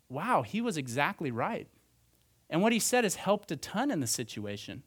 wow, 0.09 0.41
he 0.41 0.61
was 0.61 0.77
exactly 0.77 1.31
right. 1.31 1.67
And 2.49 2.61
what 2.61 2.73
he 2.73 2.79
said 2.79 3.03
has 3.03 3.15
helped 3.15 3.51
a 3.51 3.55
ton 3.55 3.91
in 3.91 3.99
the 3.99 4.07
situation. 4.07 4.83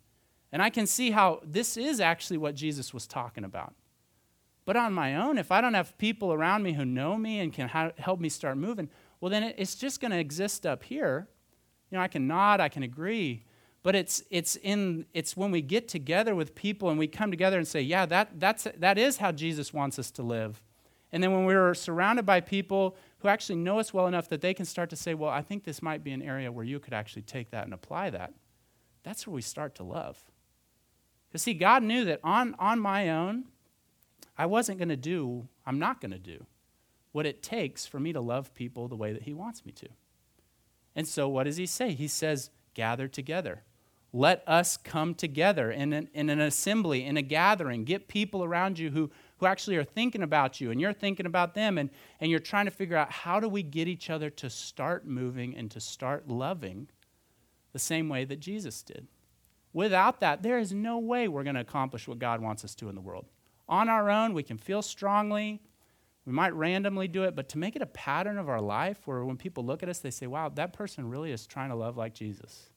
And 0.52 0.62
I 0.62 0.70
can 0.70 0.86
see 0.86 1.10
how 1.10 1.40
this 1.44 1.76
is 1.76 2.00
actually 2.00 2.38
what 2.38 2.54
Jesus 2.54 2.92
was 2.92 3.06
talking 3.06 3.44
about. 3.44 3.74
But 4.66 4.76
on 4.76 4.92
my 4.92 5.16
own, 5.16 5.38
if 5.38 5.50
I 5.50 5.60
don't 5.60 5.74
have 5.74 5.96
people 5.98 6.32
around 6.32 6.62
me 6.62 6.74
who 6.74 6.84
know 6.84 7.16
me 7.16 7.40
and 7.40 7.52
can 7.52 7.68
ha- 7.68 7.92
help 7.98 8.20
me 8.20 8.28
start 8.28 8.56
moving, 8.56 8.88
well, 9.20 9.30
then 9.30 9.54
it's 9.56 9.74
just 9.74 10.00
going 10.00 10.10
to 10.10 10.18
exist 10.18 10.66
up 10.66 10.82
here. 10.82 11.28
You 11.90 11.98
know, 11.98 12.02
I 12.02 12.08
can 12.08 12.26
nod, 12.26 12.60
I 12.60 12.68
can 12.68 12.82
agree, 12.82 13.44
but 13.82 13.96
it's, 13.96 14.22
it's, 14.30 14.56
in, 14.56 15.06
it's 15.14 15.36
when 15.36 15.50
we 15.50 15.62
get 15.62 15.88
together 15.88 16.34
with 16.34 16.54
people 16.54 16.90
and 16.90 16.98
we 16.98 17.06
come 17.06 17.30
together 17.30 17.56
and 17.56 17.66
say, 17.66 17.80
yeah, 17.80 18.04
that, 18.06 18.38
that's, 18.38 18.66
that 18.78 18.98
is 18.98 19.16
how 19.16 19.32
Jesus 19.32 19.72
wants 19.72 19.98
us 19.98 20.10
to 20.12 20.22
live. 20.22 20.62
And 21.12 21.22
then 21.22 21.32
when 21.32 21.44
we're 21.44 21.74
surrounded 21.74 22.24
by 22.26 22.40
people 22.40 22.96
who 23.18 23.28
actually 23.28 23.56
know 23.56 23.78
us 23.78 23.92
well 23.92 24.06
enough 24.06 24.28
that 24.28 24.42
they 24.42 24.54
can 24.54 24.64
start 24.64 24.90
to 24.90 24.96
say, 24.96 25.14
well, 25.14 25.30
I 25.30 25.42
think 25.42 25.64
this 25.64 25.82
might 25.82 26.04
be 26.04 26.12
an 26.12 26.22
area 26.22 26.52
where 26.52 26.64
you 26.64 26.78
could 26.78 26.92
actually 26.92 27.22
take 27.22 27.50
that 27.50 27.64
and 27.64 27.74
apply 27.74 28.10
that, 28.10 28.34
that's 29.02 29.26
where 29.26 29.34
we 29.34 29.42
start 29.42 29.74
to 29.76 29.82
love. 29.82 30.22
Because, 31.28 31.42
see, 31.42 31.54
God 31.54 31.82
knew 31.82 32.04
that 32.04 32.20
on, 32.22 32.54
on 32.58 32.78
my 32.80 33.08
own, 33.08 33.44
I 34.36 34.46
wasn't 34.46 34.78
going 34.78 34.88
to 34.90 34.96
do, 34.96 35.48
I'm 35.64 35.78
not 35.78 36.00
going 36.00 36.10
to 36.10 36.18
do 36.18 36.44
what 37.12 37.26
it 37.26 37.42
takes 37.42 37.86
for 37.86 37.98
me 37.98 38.12
to 38.12 38.20
love 38.20 38.54
people 38.54 38.88
the 38.88 38.96
way 38.96 39.12
that 39.12 39.22
He 39.22 39.32
wants 39.32 39.64
me 39.64 39.72
to. 39.72 39.88
And 40.94 41.08
so, 41.08 41.28
what 41.28 41.44
does 41.44 41.56
He 41.56 41.66
say? 41.66 41.92
He 41.92 42.08
says, 42.08 42.50
gather 42.74 43.08
together. 43.08 43.62
Let 44.12 44.42
us 44.46 44.76
come 44.76 45.14
together 45.14 45.70
in 45.70 45.92
an, 45.92 46.08
in 46.12 46.30
an 46.30 46.40
assembly, 46.40 47.04
in 47.04 47.16
a 47.16 47.22
gathering. 47.22 47.84
Get 47.84 48.08
people 48.08 48.42
around 48.42 48.78
you 48.78 48.90
who, 48.90 49.10
who 49.38 49.46
actually 49.46 49.76
are 49.76 49.84
thinking 49.84 50.22
about 50.22 50.60
you, 50.60 50.70
and 50.70 50.80
you're 50.80 50.92
thinking 50.92 51.26
about 51.26 51.54
them, 51.54 51.78
and, 51.78 51.90
and 52.20 52.30
you're 52.30 52.40
trying 52.40 52.64
to 52.64 52.72
figure 52.72 52.96
out 52.96 53.12
how 53.12 53.38
do 53.38 53.48
we 53.48 53.62
get 53.62 53.86
each 53.86 54.10
other 54.10 54.30
to 54.30 54.50
start 54.50 55.06
moving 55.06 55.56
and 55.56 55.70
to 55.70 55.80
start 55.80 56.28
loving 56.28 56.88
the 57.72 57.78
same 57.78 58.08
way 58.08 58.24
that 58.24 58.40
Jesus 58.40 58.82
did. 58.82 59.06
Without 59.72 60.18
that, 60.20 60.42
there 60.42 60.58
is 60.58 60.72
no 60.72 60.98
way 60.98 61.28
we're 61.28 61.44
going 61.44 61.54
to 61.54 61.60
accomplish 61.60 62.08
what 62.08 62.18
God 62.18 62.40
wants 62.40 62.64
us 62.64 62.74
to 62.76 62.88
in 62.88 62.96
the 62.96 63.00
world 63.00 63.26
on 63.70 63.88
our 63.88 64.10
own, 64.10 64.34
we 64.34 64.42
can 64.42 64.58
feel 64.58 64.82
strongly. 64.82 65.62
We 66.26 66.32
might 66.32 66.52
randomly 66.52 67.08
do 67.08 67.22
it, 67.22 67.34
but 67.34 67.48
to 67.50 67.58
make 67.58 67.76
it 67.76 67.82
a 67.82 67.86
pattern 67.86 68.36
of 68.36 68.48
our 68.48 68.60
life 68.60 68.98
where 69.06 69.24
when 69.24 69.36
people 69.36 69.64
look 69.64 69.82
at 69.82 69.88
us, 69.88 70.00
they 70.00 70.10
say, 70.10 70.26
wow, 70.26 70.50
that 70.50 70.72
person 70.72 71.08
really 71.08 71.30
is 71.30 71.46
trying 71.46 71.70
to 71.70 71.76
love 71.76 71.96
like 71.96 72.12
Jesus. 72.12 72.69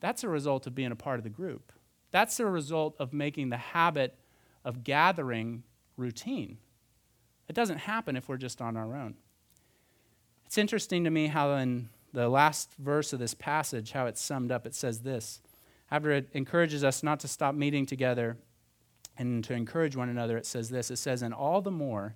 That's 0.00 0.24
a 0.24 0.28
result 0.28 0.66
of 0.66 0.74
being 0.74 0.92
a 0.92 0.96
part 0.96 1.18
of 1.18 1.24
the 1.24 1.30
group. 1.30 1.72
That's 2.10 2.40
a 2.40 2.46
result 2.46 2.96
of 2.98 3.12
making 3.12 3.50
the 3.50 3.56
habit 3.56 4.18
of 4.64 4.82
gathering 4.82 5.62
routine. 5.96 6.58
It 7.48 7.54
doesn't 7.54 7.78
happen 7.78 8.16
if 8.16 8.28
we're 8.28 8.36
just 8.36 8.60
on 8.60 8.76
our 8.76 8.94
own. 8.94 9.14
It's 10.46 10.58
interesting 10.58 11.04
to 11.04 11.10
me 11.10 11.28
how 11.28 11.52
in 11.54 11.88
the 12.12 12.28
last 12.28 12.74
verse 12.78 13.12
of 13.12 13.18
this 13.18 13.34
passage, 13.34 13.92
how 13.92 14.06
it's 14.06 14.20
summed 14.20 14.50
up, 14.50 14.66
it 14.66 14.74
says 14.74 15.00
this. 15.00 15.40
After 15.90 16.10
it 16.10 16.28
encourages 16.32 16.82
us 16.82 17.02
not 17.02 17.20
to 17.20 17.28
stop 17.28 17.54
meeting 17.54 17.86
together, 17.86 18.36
and 19.20 19.44
to 19.44 19.52
encourage 19.52 19.96
one 19.96 20.08
another, 20.08 20.38
it 20.38 20.46
says 20.46 20.70
this 20.70 20.90
it 20.90 20.96
says, 20.96 21.22
And 21.22 21.34
all 21.34 21.60
the 21.60 21.70
more 21.70 22.14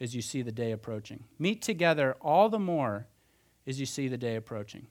as 0.00 0.14
you 0.14 0.20
see 0.20 0.42
the 0.42 0.52
day 0.52 0.72
approaching. 0.72 1.24
Meet 1.38 1.62
together 1.62 2.16
all 2.20 2.48
the 2.48 2.58
more 2.58 3.06
as 3.66 3.80
you 3.80 3.86
see 3.86 4.08
the 4.08 4.18
day 4.18 4.36
approaching. 4.36 4.88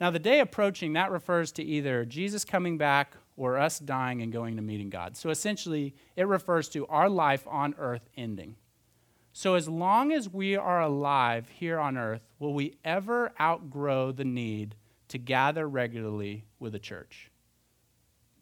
Now, 0.00 0.10
the 0.10 0.18
day 0.18 0.40
approaching, 0.40 0.94
that 0.94 1.10
refers 1.10 1.52
to 1.52 1.62
either 1.62 2.04
Jesus 2.04 2.44
coming 2.44 2.76
back 2.76 3.16
or 3.36 3.58
us 3.58 3.78
dying 3.78 4.22
and 4.22 4.32
going 4.32 4.56
to 4.56 4.62
meeting 4.62 4.90
God. 4.90 5.16
So 5.16 5.30
essentially, 5.30 5.94
it 6.16 6.26
refers 6.26 6.68
to 6.70 6.86
our 6.86 7.08
life 7.08 7.46
on 7.48 7.74
earth 7.78 8.08
ending. 8.16 8.56
So, 9.32 9.54
as 9.54 9.68
long 9.68 10.12
as 10.12 10.28
we 10.28 10.56
are 10.56 10.82
alive 10.82 11.48
here 11.48 11.78
on 11.78 11.96
earth, 11.96 12.20
will 12.38 12.52
we 12.52 12.76
ever 12.84 13.32
outgrow 13.40 14.12
the 14.12 14.26
need 14.26 14.74
to 15.08 15.18
gather 15.18 15.66
regularly 15.66 16.44
with 16.58 16.74
a 16.74 16.78
church? 16.78 17.30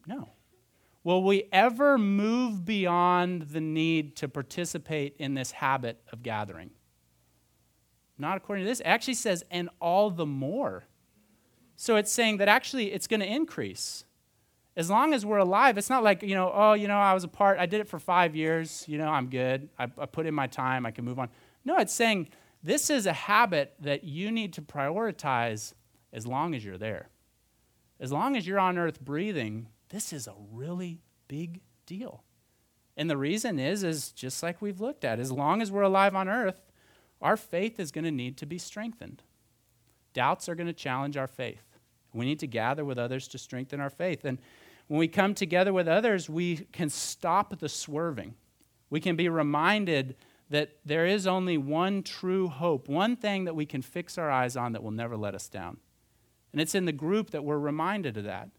No. 0.05 0.29
Will 1.03 1.23
we 1.23 1.45
ever 1.51 1.97
move 1.97 2.65
beyond 2.65 3.43
the 3.43 3.61
need 3.61 4.15
to 4.17 4.27
participate 4.27 5.15
in 5.17 5.33
this 5.33 5.51
habit 5.51 6.01
of 6.11 6.21
gathering? 6.21 6.71
Not 8.17 8.37
according 8.37 8.65
to 8.65 8.69
this. 8.69 8.81
It 8.81 8.85
actually 8.85 9.15
says, 9.15 9.43
and 9.49 9.69
all 9.79 10.11
the 10.11 10.27
more. 10.27 10.83
So 11.81 11.95
it's 11.95 12.11
saying 12.11 12.37
that 12.37 12.47
actually 12.47 12.93
it's 12.93 13.07
going 13.07 13.21
to 13.21 13.25
increase. 13.25 14.05
As 14.75 14.91
long 14.91 15.15
as 15.15 15.25
we're 15.25 15.39
alive, 15.39 15.79
it's 15.79 15.89
not 15.89 16.03
like, 16.03 16.21
you 16.21 16.35
know, 16.35 16.51
oh, 16.53 16.73
you 16.73 16.87
know, 16.87 16.99
I 16.99 17.15
was 17.15 17.23
a 17.23 17.27
part, 17.27 17.57
I 17.57 17.65
did 17.65 17.81
it 17.81 17.87
for 17.87 17.97
five 17.97 18.35
years, 18.35 18.85
you 18.87 18.99
know, 18.99 19.07
I'm 19.07 19.31
good. 19.31 19.67
I, 19.79 19.85
I 19.97 20.05
put 20.05 20.27
in 20.27 20.35
my 20.35 20.45
time, 20.45 20.85
I 20.85 20.91
can 20.91 21.05
move 21.05 21.17
on. 21.17 21.29
No, 21.65 21.79
it's 21.79 21.91
saying 21.91 22.29
this 22.61 22.91
is 22.91 23.07
a 23.07 23.13
habit 23.13 23.73
that 23.79 24.03
you 24.03 24.29
need 24.29 24.53
to 24.53 24.61
prioritize 24.61 25.73
as 26.13 26.27
long 26.27 26.53
as 26.53 26.63
you're 26.63 26.77
there. 26.77 27.09
As 27.99 28.11
long 28.11 28.37
as 28.37 28.45
you're 28.45 28.59
on 28.59 28.77
earth 28.77 29.01
breathing, 29.01 29.67
this 29.89 30.13
is 30.13 30.27
a 30.27 30.35
really 30.51 30.99
big 31.27 31.61
deal. 31.87 32.23
And 32.95 33.09
the 33.09 33.17
reason 33.17 33.57
is 33.57 33.83
is 33.83 34.11
just 34.11 34.43
like 34.43 34.61
we've 34.61 34.81
looked 34.81 35.03
at. 35.03 35.19
As 35.19 35.31
long 35.31 35.63
as 35.63 35.71
we're 35.71 35.81
alive 35.81 36.13
on 36.13 36.29
earth, 36.29 36.61
our 37.23 37.35
faith 37.35 37.79
is 37.79 37.91
going 37.91 38.05
to 38.05 38.11
need 38.11 38.37
to 38.37 38.45
be 38.45 38.59
strengthened. 38.59 39.23
Doubts 40.13 40.47
are 40.47 40.55
going 40.55 40.67
to 40.67 40.73
challenge 40.73 41.17
our 41.17 41.27
faith. 41.27 41.70
We 42.13 42.25
need 42.25 42.39
to 42.39 42.47
gather 42.47 42.83
with 42.83 42.97
others 42.97 43.27
to 43.29 43.37
strengthen 43.37 43.79
our 43.79 43.89
faith. 43.89 44.25
And 44.25 44.37
when 44.87 44.99
we 44.99 45.07
come 45.07 45.33
together 45.33 45.71
with 45.71 45.87
others, 45.87 46.29
we 46.29 46.57
can 46.71 46.89
stop 46.89 47.57
the 47.59 47.69
swerving. 47.69 48.35
We 48.89 48.99
can 48.99 49.15
be 49.15 49.29
reminded 49.29 50.15
that 50.49 50.71
there 50.83 51.05
is 51.05 51.25
only 51.25 51.57
one 51.57 52.03
true 52.03 52.49
hope, 52.49 52.89
one 52.89 53.15
thing 53.15 53.45
that 53.45 53.55
we 53.55 53.65
can 53.65 53.81
fix 53.81 54.17
our 54.17 54.29
eyes 54.29 54.57
on 54.57 54.73
that 54.73 54.83
will 54.83 54.91
never 54.91 55.15
let 55.15 55.33
us 55.33 55.47
down. 55.47 55.77
And 56.51 56.61
it's 56.61 56.75
in 56.75 56.85
the 56.85 56.91
group 56.91 57.31
that 57.31 57.45
we're 57.45 57.57
reminded 57.57 58.17
of 58.17 58.25
that. 58.25 58.49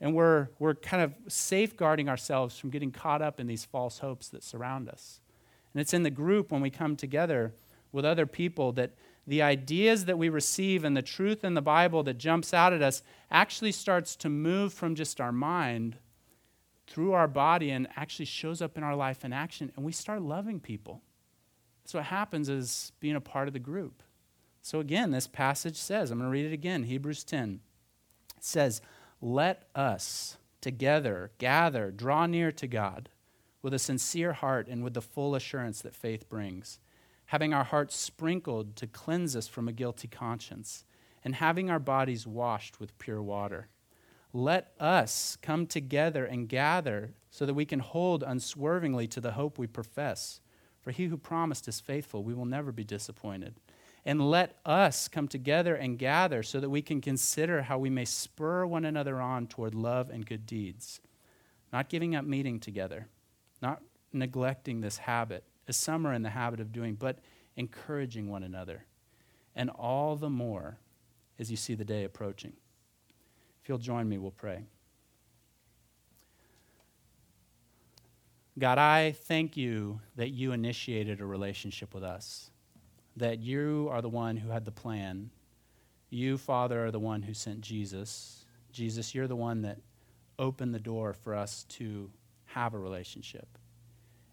And 0.00 0.14
we're, 0.14 0.48
we're 0.58 0.74
kind 0.74 1.02
of 1.02 1.14
safeguarding 1.28 2.08
ourselves 2.08 2.58
from 2.58 2.70
getting 2.70 2.90
caught 2.90 3.20
up 3.20 3.38
in 3.38 3.46
these 3.46 3.64
false 3.64 3.98
hopes 3.98 4.28
that 4.28 4.42
surround 4.42 4.88
us. 4.88 5.20
And 5.74 5.80
it's 5.80 5.94
in 5.94 6.02
the 6.02 6.10
group 6.10 6.50
when 6.50 6.62
we 6.62 6.70
come 6.70 6.96
together 6.96 7.52
with 7.92 8.04
other 8.04 8.26
people 8.26 8.72
that 8.72 8.92
the 9.26 9.42
ideas 9.42 10.04
that 10.04 10.18
we 10.18 10.28
receive 10.28 10.84
and 10.84 10.96
the 10.96 11.02
truth 11.02 11.44
in 11.44 11.54
the 11.54 11.62
Bible 11.62 12.02
that 12.04 12.18
jumps 12.18 12.54
out 12.54 12.72
at 12.72 12.82
us 12.82 13.02
actually 13.30 13.72
starts 13.72 14.14
to 14.16 14.28
move 14.28 14.72
from 14.72 14.94
just 14.94 15.20
our 15.20 15.32
mind 15.32 15.96
through 16.86 17.12
our 17.12 17.26
body 17.26 17.70
and 17.70 17.88
actually 17.96 18.24
shows 18.24 18.62
up 18.62 18.76
in 18.76 18.84
our 18.84 18.94
life 18.94 19.24
in 19.24 19.32
action, 19.32 19.72
and 19.74 19.84
we 19.84 19.92
start 19.92 20.22
loving 20.22 20.60
people. 20.60 21.02
That's 21.82 21.94
what 21.94 22.04
happens 22.04 22.48
as 22.48 22.92
being 23.00 23.16
a 23.16 23.20
part 23.20 23.48
of 23.48 23.52
the 23.52 23.60
group. 23.60 24.02
So, 24.62 24.80
again, 24.80 25.10
this 25.10 25.26
passage 25.26 25.76
says, 25.76 26.10
I'm 26.10 26.18
going 26.18 26.28
to 26.28 26.32
read 26.32 26.46
it 26.46 26.52
again 26.52 26.84
Hebrews 26.84 27.24
10. 27.24 27.60
It 28.36 28.44
says, 28.44 28.80
Let 29.20 29.68
us 29.74 30.38
together 30.60 31.30
gather, 31.38 31.90
draw 31.90 32.26
near 32.26 32.50
to 32.52 32.66
God 32.66 33.08
with 33.62 33.74
a 33.74 33.78
sincere 33.78 34.32
heart 34.32 34.68
and 34.68 34.82
with 34.82 34.94
the 34.94 35.02
full 35.02 35.34
assurance 35.34 35.80
that 35.82 35.94
faith 35.94 36.28
brings 36.28 36.78
having 37.26 37.52
our 37.52 37.64
hearts 37.64 37.96
sprinkled 37.96 38.76
to 38.76 38.86
cleanse 38.86 39.34
us 39.34 39.48
from 39.48 39.68
a 39.68 39.72
guilty 39.72 40.08
conscience, 40.08 40.84
and 41.24 41.34
having 41.34 41.68
our 41.68 41.80
bodies 41.80 42.26
washed 42.26 42.78
with 42.78 42.96
pure 42.98 43.22
water. 43.22 43.68
Let 44.32 44.72
us 44.78 45.36
come 45.42 45.66
together 45.66 46.24
and 46.24 46.48
gather 46.48 47.14
so 47.30 47.44
that 47.46 47.54
we 47.54 47.64
can 47.64 47.80
hold 47.80 48.22
unswervingly 48.22 49.08
to 49.08 49.20
the 49.20 49.32
hope 49.32 49.58
we 49.58 49.66
profess. 49.66 50.40
For 50.80 50.92
he 50.92 51.06
who 51.06 51.16
promised 51.16 51.66
is 51.66 51.80
faithful, 51.80 52.22
we 52.22 52.34
will 52.34 52.44
never 52.44 52.70
be 52.70 52.84
disappointed. 52.84 53.56
And 54.04 54.30
let 54.30 54.58
us 54.64 55.08
come 55.08 55.26
together 55.26 55.74
and 55.74 55.98
gather 55.98 56.44
so 56.44 56.60
that 56.60 56.70
we 56.70 56.80
can 56.80 57.00
consider 57.00 57.62
how 57.62 57.78
we 57.78 57.90
may 57.90 58.04
spur 58.04 58.64
one 58.64 58.84
another 58.84 59.20
on 59.20 59.48
toward 59.48 59.74
love 59.74 60.10
and 60.10 60.24
good 60.24 60.46
deeds, 60.46 61.00
not 61.72 61.88
giving 61.88 62.14
up 62.14 62.24
meeting 62.24 62.60
together, 62.60 63.08
not 63.60 63.82
neglecting 64.12 64.80
this 64.80 64.98
habit 64.98 65.42
as 65.68 65.76
some 65.76 66.06
are 66.06 66.12
in 66.12 66.22
the 66.22 66.30
habit 66.30 66.60
of 66.60 66.72
doing, 66.72 66.94
but 66.94 67.18
encouraging 67.56 68.28
one 68.28 68.42
another. 68.42 68.84
And 69.54 69.70
all 69.70 70.16
the 70.16 70.30
more 70.30 70.78
as 71.38 71.50
you 71.50 71.56
see 71.56 71.74
the 71.74 71.84
day 71.84 72.04
approaching. 72.04 72.52
If 73.62 73.68
you'll 73.68 73.78
join 73.78 74.08
me, 74.08 74.18
we'll 74.18 74.30
pray. 74.30 74.64
God, 78.58 78.78
I 78.78 79.12
thank 79.12 79.56
you 79.56 80.00
that 80.16 80.30
you 80.30 80.52
initiated 80.52 81.20
a 81.20 81.26
relationship 81.26 81.92
with 81.92 82.02
us, 82.02 82.50
that 83.16 83.38
you 83.38 83.88
are 83.90 84.00
the 84.00 84.08
one 84.08 84.36
who 84.36 84.48
had 84.48 84.64
the 84.64 84.70
plan. 84.70 85.30
You, 86.08 86.38
Father, 86.38 86.86
are 86.86 86.90
the 86.90 86.98
one 86.98 87.22
who 87.22 87.34
sent 87.34 87.60
Jesus. 87.60 88.46
Jesus, 88.72 89.14
you're 89.14 89.26
the 89.26 89.36
one 89.36 89.62
that 89.62 89.78
opened 90.38 90.74
the 90.74 90.78
door 90.78 91.12
for 91.12 91.34
us 91.34 91.64
to 91.70 92.10
have 92.46 92.72
a 92.72 92.78
relationship. 92.78 93.46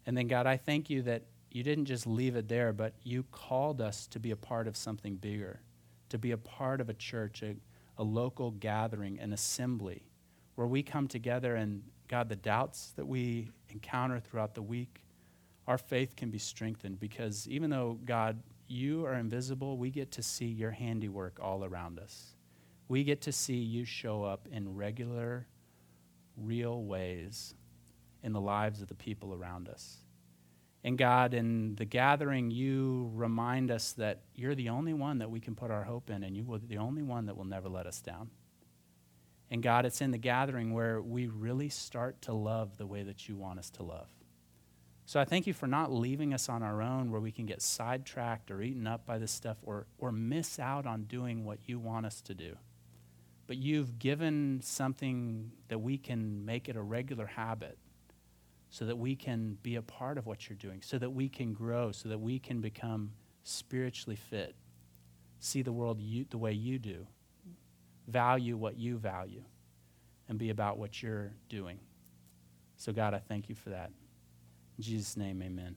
And 0.06 0.16
then, 0.16 0.28
God, 0.28 0.46
I 0.46 0.56
thank 0.56 0.90
you 0.90 1.02
that 1.02 1.22
you 1.50 1.62
didn't 1.62 1.86
just 1.86 2.06
leave 2.06 2.36
it 2.36 2.48
there, 2.48 2.72
but 2.72 2.94
you 3.02 3.24
called 3.30 3.80
us 3.80 4.06
to 4.08 4.18
be 4.18 4.32
a 4.32 4.36
part 4.36 4.66
of 4.66 4.76
something 4.76 5.16
bigger, 5.16 5.60
to 6.08 6.18
be 6.18 6.32
a 6.32 6.36
part 6.36 6.80
of 6.80 6.88
a 6.88 6.94
church, 6.94 7.42
a, 7.42 7.54
a 7.96 8.02
local 8.02 8.50
gathering, 8.50 9.18
an 9.20 9.32
assembly 9.32 10.02
where 10.56 10.66
we 10.66 10.82
come 10.82 11.08
together 11.08 11.56
and, 11.56 11.82
God, 12.08 12.28
the 12.28 12.36
doubts 12.36 12.92
that 12.96 13.06
we 13.06 13.50
encounter 13.70 14.20
throughout 14.20 14.54
the 14.54 14.62
week, 14.62 15.02
our 15.66 15.78
faith 15.78 16.16
can 16.16 16.30
be 16.30 16.38
strengthened 16.38 17.00
because 17.00 17.48
even 17.48 17.70
though, 17.70 17.98
God, 18.04 18.42
you 18.68 19.06
are 19.06 19.14
invisible, 19.14 19.78
we 19.78 19.90
get 19.90 20.10
to 20.12 20.22
see 20.22 20.46
your 20.46 20.70
handiwork 20.70 21.38
all 21.40 21.64
around 21.64 21.98
us. 21.98 22.34
We 22.88 23.04
get 23.04 23.22
to 23.22 23.32
see 23.32 23.56
you 23.56 23.84
show 23.84 24.22
up 24.22 24.46
in 24.50 24.76
regular, 24.76 25.46
real 26.36 26.82
ways 26.82 27.54
in 28.24 28.32
the 28.32 28.40
lives 28.40 28.82
of 28.82 28.88
the 28.88 28.94
people 28.94 29.32
around 29.32 29.68
us. 29.68 29.98
And 30.82 30.98
God, 30.98 31.32
in 31.32 31.76
the 31.76 31.84
gathering, 31.84 32.50
you 32.50 33.10
remind 33.14 33.70
us 33.70 33.92
that 33.92 34.22
you're 34.34 34.54
the 34.54 34.70
only 34.70 34.92
one 34.92 35.18
that 35.18 35.30
we 35.30 35.40
can 35.40 35.54
put 35.54 35.70
our 35.70 35.84
hope 35.84 36.10
in, 36.10 36.24
and 36.24 36.36
you 36.36 36.52
are 36.52 36.58
the 36.58 36.78
only 36.78 37.02
one 37.02 37.26
that 37.26 37.36
will 37.36 37.44
never 37.44 37.68
let 37.68 37.86
us 37.86 38.00
down. 38.00 38.30
And 39.50 39.62
God, 39.62 39.86
it's 39.86 40.00
in 40.00 40.10
the 40.10 40.18
gathering 40.18 40.74
where 40.74 41.00
we 41.00 41.28
really 41.28 41.68
start 41.68 42.20
to 42.22 42.32
love 42.32 42.76
the 42.76 42.86
way 42.86 43.02
that 43.04 43.28
you 43.28 43.36
want 43.36 43.60
us 43.60 43.70
to 43.70 43.82
love. 43.82 44.08
So 45.06 45.20
I 45.20 45.24
thank 45.24 45.46
you 45.46 45.52
for 45.52 45.66
not 45.66 45.92
leaving 45.92 46.34
us 46.34 46.48
on 46.48 46.62
our 46.62 46.82
own 46.82 47.10
where 47.10 47.20
we 47.20 47.30
can 47.30 47.46
get 47.46 47.62
sidetracked 47.62 48.50
or 48.50 48.60
eaten 48.60 48.86
up 48.86 49.06
by 49.06 49.18
this 49.18 49.32
stuff 49.32 49.58
or, 49.62 49.86
or 49.98 50.10
miss 50.10 50.58
out 50.58 50.86
on 50.86 51.04
doing 51.04 51.44
what 51.44 51.58
you 51.66 51.78
want 51.78 52.06
us 52.06 52.20
to 52.22 52.34
do 52.34 52.56
but 53.46 53.56
you've 53.56 53.98
given 53.98 54.60
something 54.62 55.50
that 55.68 55.78
we 55.78 55.98
can 55.98 56.44
make 56.44 56.68
it 56.68 56.76
a 56.76 56.82
regular 56.82 57.26
habit 57.26 57.78
so 58.74 58.84
that 58.86 58.98
we 58.98 59.14
can 59.14 59.56
be 59.62 59.76
a 59.76 59.82
part 59.82 60.18
of 60.18 60.26
what 60.26 60.48
you're 60.48 60.56
doing, 60.56 60.82
so 60.82 60.98
that 60.98 61.10
we 61.10 61.28
can 61.28 61.52
grow, 61.52 61.92
so 61.92 62.08
that 62.08 62.18
we 62.18 62.40
can 62.40 62.60
become 62.60 63.12
spiritually 63.44 64.16
fit, 64.16 64.56
see 65.38 65.62
the 65.62 65.70
world 65.70 66.00
you, 66.00 66.26
the 66.28 66.38
way 66.38 66.50
you 66.50 66.80
do, 66.80 67.06
value 68.08 68.56
what 68.56 68.76
you 68.76 68.98
value, 68.98 69.44
and 70.28 70.40
be 70.40 70.50
about 70.50 70.76
what 70.76 71.00
you're 71.04 71.30
doing. 71.48 71.78
So, 72.76 72.92
God, 72.92 73.14
I 73.14 73.20
thank 73.20 73.48
you 73.48 73.54
for 73.54 73.70
that. 73.70 73.92
In 74.76 74.82
Jesus' 74.82 75.16
name, 75.16 75.40
amen. 75.40 75.76